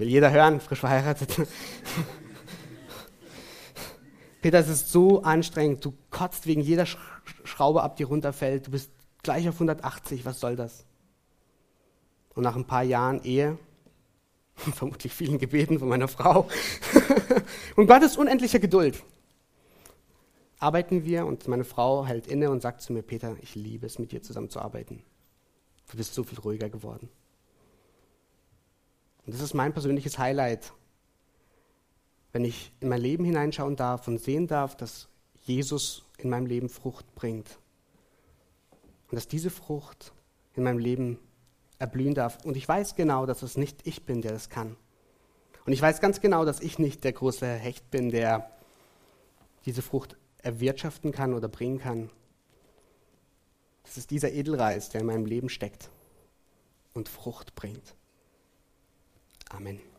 Will 0.00 0.08
jeder 0.08 0.30
hören, 0.30 0.60
frisch 0.60 0.80
verheiratet. 0.80 1.46
Peter, 4.40 4.58
es 4.58 4.68
ist 4.70 4.90
so 4.90 5.20
anstrengend. 5.20 5.84
Du 5.84 5.92
kotzt 6.08 6.46
wegen 6.46 6.62
jeder 6.62 6.86
Schraube 7.44 7.82
ab, 7.82 7.96
die 7.96 8.04
runterfällt. 8.04 8.66
Du 8.66 8.70
bist 8.70 8.90
gleich 9.22 9.46
auf 9.46 9.56
180. 9.56 10.24
Was 10.24 10.40
soll 10.40 10.56
das? 10.56 10.86
Und 12.34 12.44
nach 12.44 12.56
ein 12.56 12.66
paar 12.66 12.82
Jahren 12.82 13.22
Ehe, 13.24 13.58
vermutlich 14.56 15.12
vielen 15.12 15.36
Gebeten 15.36 15.78
von 15.78 15.90
meiner 15.90 16.08
Frau, 16.08 16.48
und 17.76 17.86
Gottes 17.86 18.16
unendlicher 18.16 18.58
Geduld, 18.58 19.04
arbeiten 20.60 21.04
wir 21.04 21.26
und 21.26 21.46
meine 21.46 21.64
Frau 21.64 22.06
hält 22.06 22.26
inne 22.26 22.50
und 22.50 22.62
sagt 22.62 22.80
zu 22.80 22.94
mir, 22.94 23.02
Peter, 23.02 23.36
ich 23.42 23.54
liebe 23.54 23.84
es, 23.84 23.98
mit 23.98 24.12
dir 24.12 24.22
zusammenzuarbeiten. 24.22 25.02
Du 25.90 25.98
bist 25.98 26.14
so 26.14 26.24
viel 26.24 26.38
ruhiger 26.38 26.70
geworden. 26.70 27.10
Und 29.24 29.34
das 29.34 29.40
ist 29.40 29.54
mein 29.54 29.72
persönliches 29.72 30.18
Highlight, 30.18 30.72
wenn 32.32 32.44
ich 32.44 32.72
in 32.80 32.88
mein 32.88 33.00
Leben 33.00 33.24
hineinschauen 33.24 33.76
darf 33.76 34.08
und 34.08 34.20
sehen 34.20 34.46
darf, 34.46 34.76
dass 34.76 35.08
Jesus 35.42 36.04
in 36.18 36.30
meinem 36.30 36.46
Leben 36.46 36.68
Frucht 36.68 37.14
bringt. 37.14 37.58
Und 39.10 39.16
dass 39.16 39.28
diese 39.28 39.50
Frucht 39.50 40.12
in 40.54 40.62
meinem 40.62 40.78
Leben 40.78 41.18
erblühen 41.78 42.14
darf. 42.14 42.44
Und 42.44 42.56
ich 42.56 42.68
weiß 42.68 42.94
genau, 42.94 43.26
dass 43.26 43.42
es 43.42 43.56
nicht 43.56 43.86
ich 43.86 44.04
bin, 44.04 44.22
der 44.22 44.32
das 44.32 44.48
kann. 44.48 44.76
Und 45.66 45.72
ich 45.72 45.82
weiß 45.82 46.00
ganz 46.00 46.20
genau, 46.20 46.44
dass 46.44 46.60
ich 46.60 46.78
nicht 46.78 47.04
der 47.04 47.12
große 47.12 47.46
Hecht 47.46 47.90
bin, 47.90 48.10
der 48.10 48.50
diese 49.66 49.82
Frucht 49.82 50.16
erwirtschaften 50.42 51.12
kann 51.12 51.34
oder 51.34 51.48
bringen 51.48 51.78
kann. 51.78 52.10
Das 53.84 53.98
ist 53.98 54.10
dieser 54.10 54.32
Edelreis, 54.32 54.90
der 54.90 55.00
in 55.00 55.06
meinem 55.06 55.26
Leben 55.26 55.48
steckt 55.48 55.90
und 56.94 57.08
Frucht 57.08 57.54
bringt. 57.54 57.94
Amen. 59.52 59.89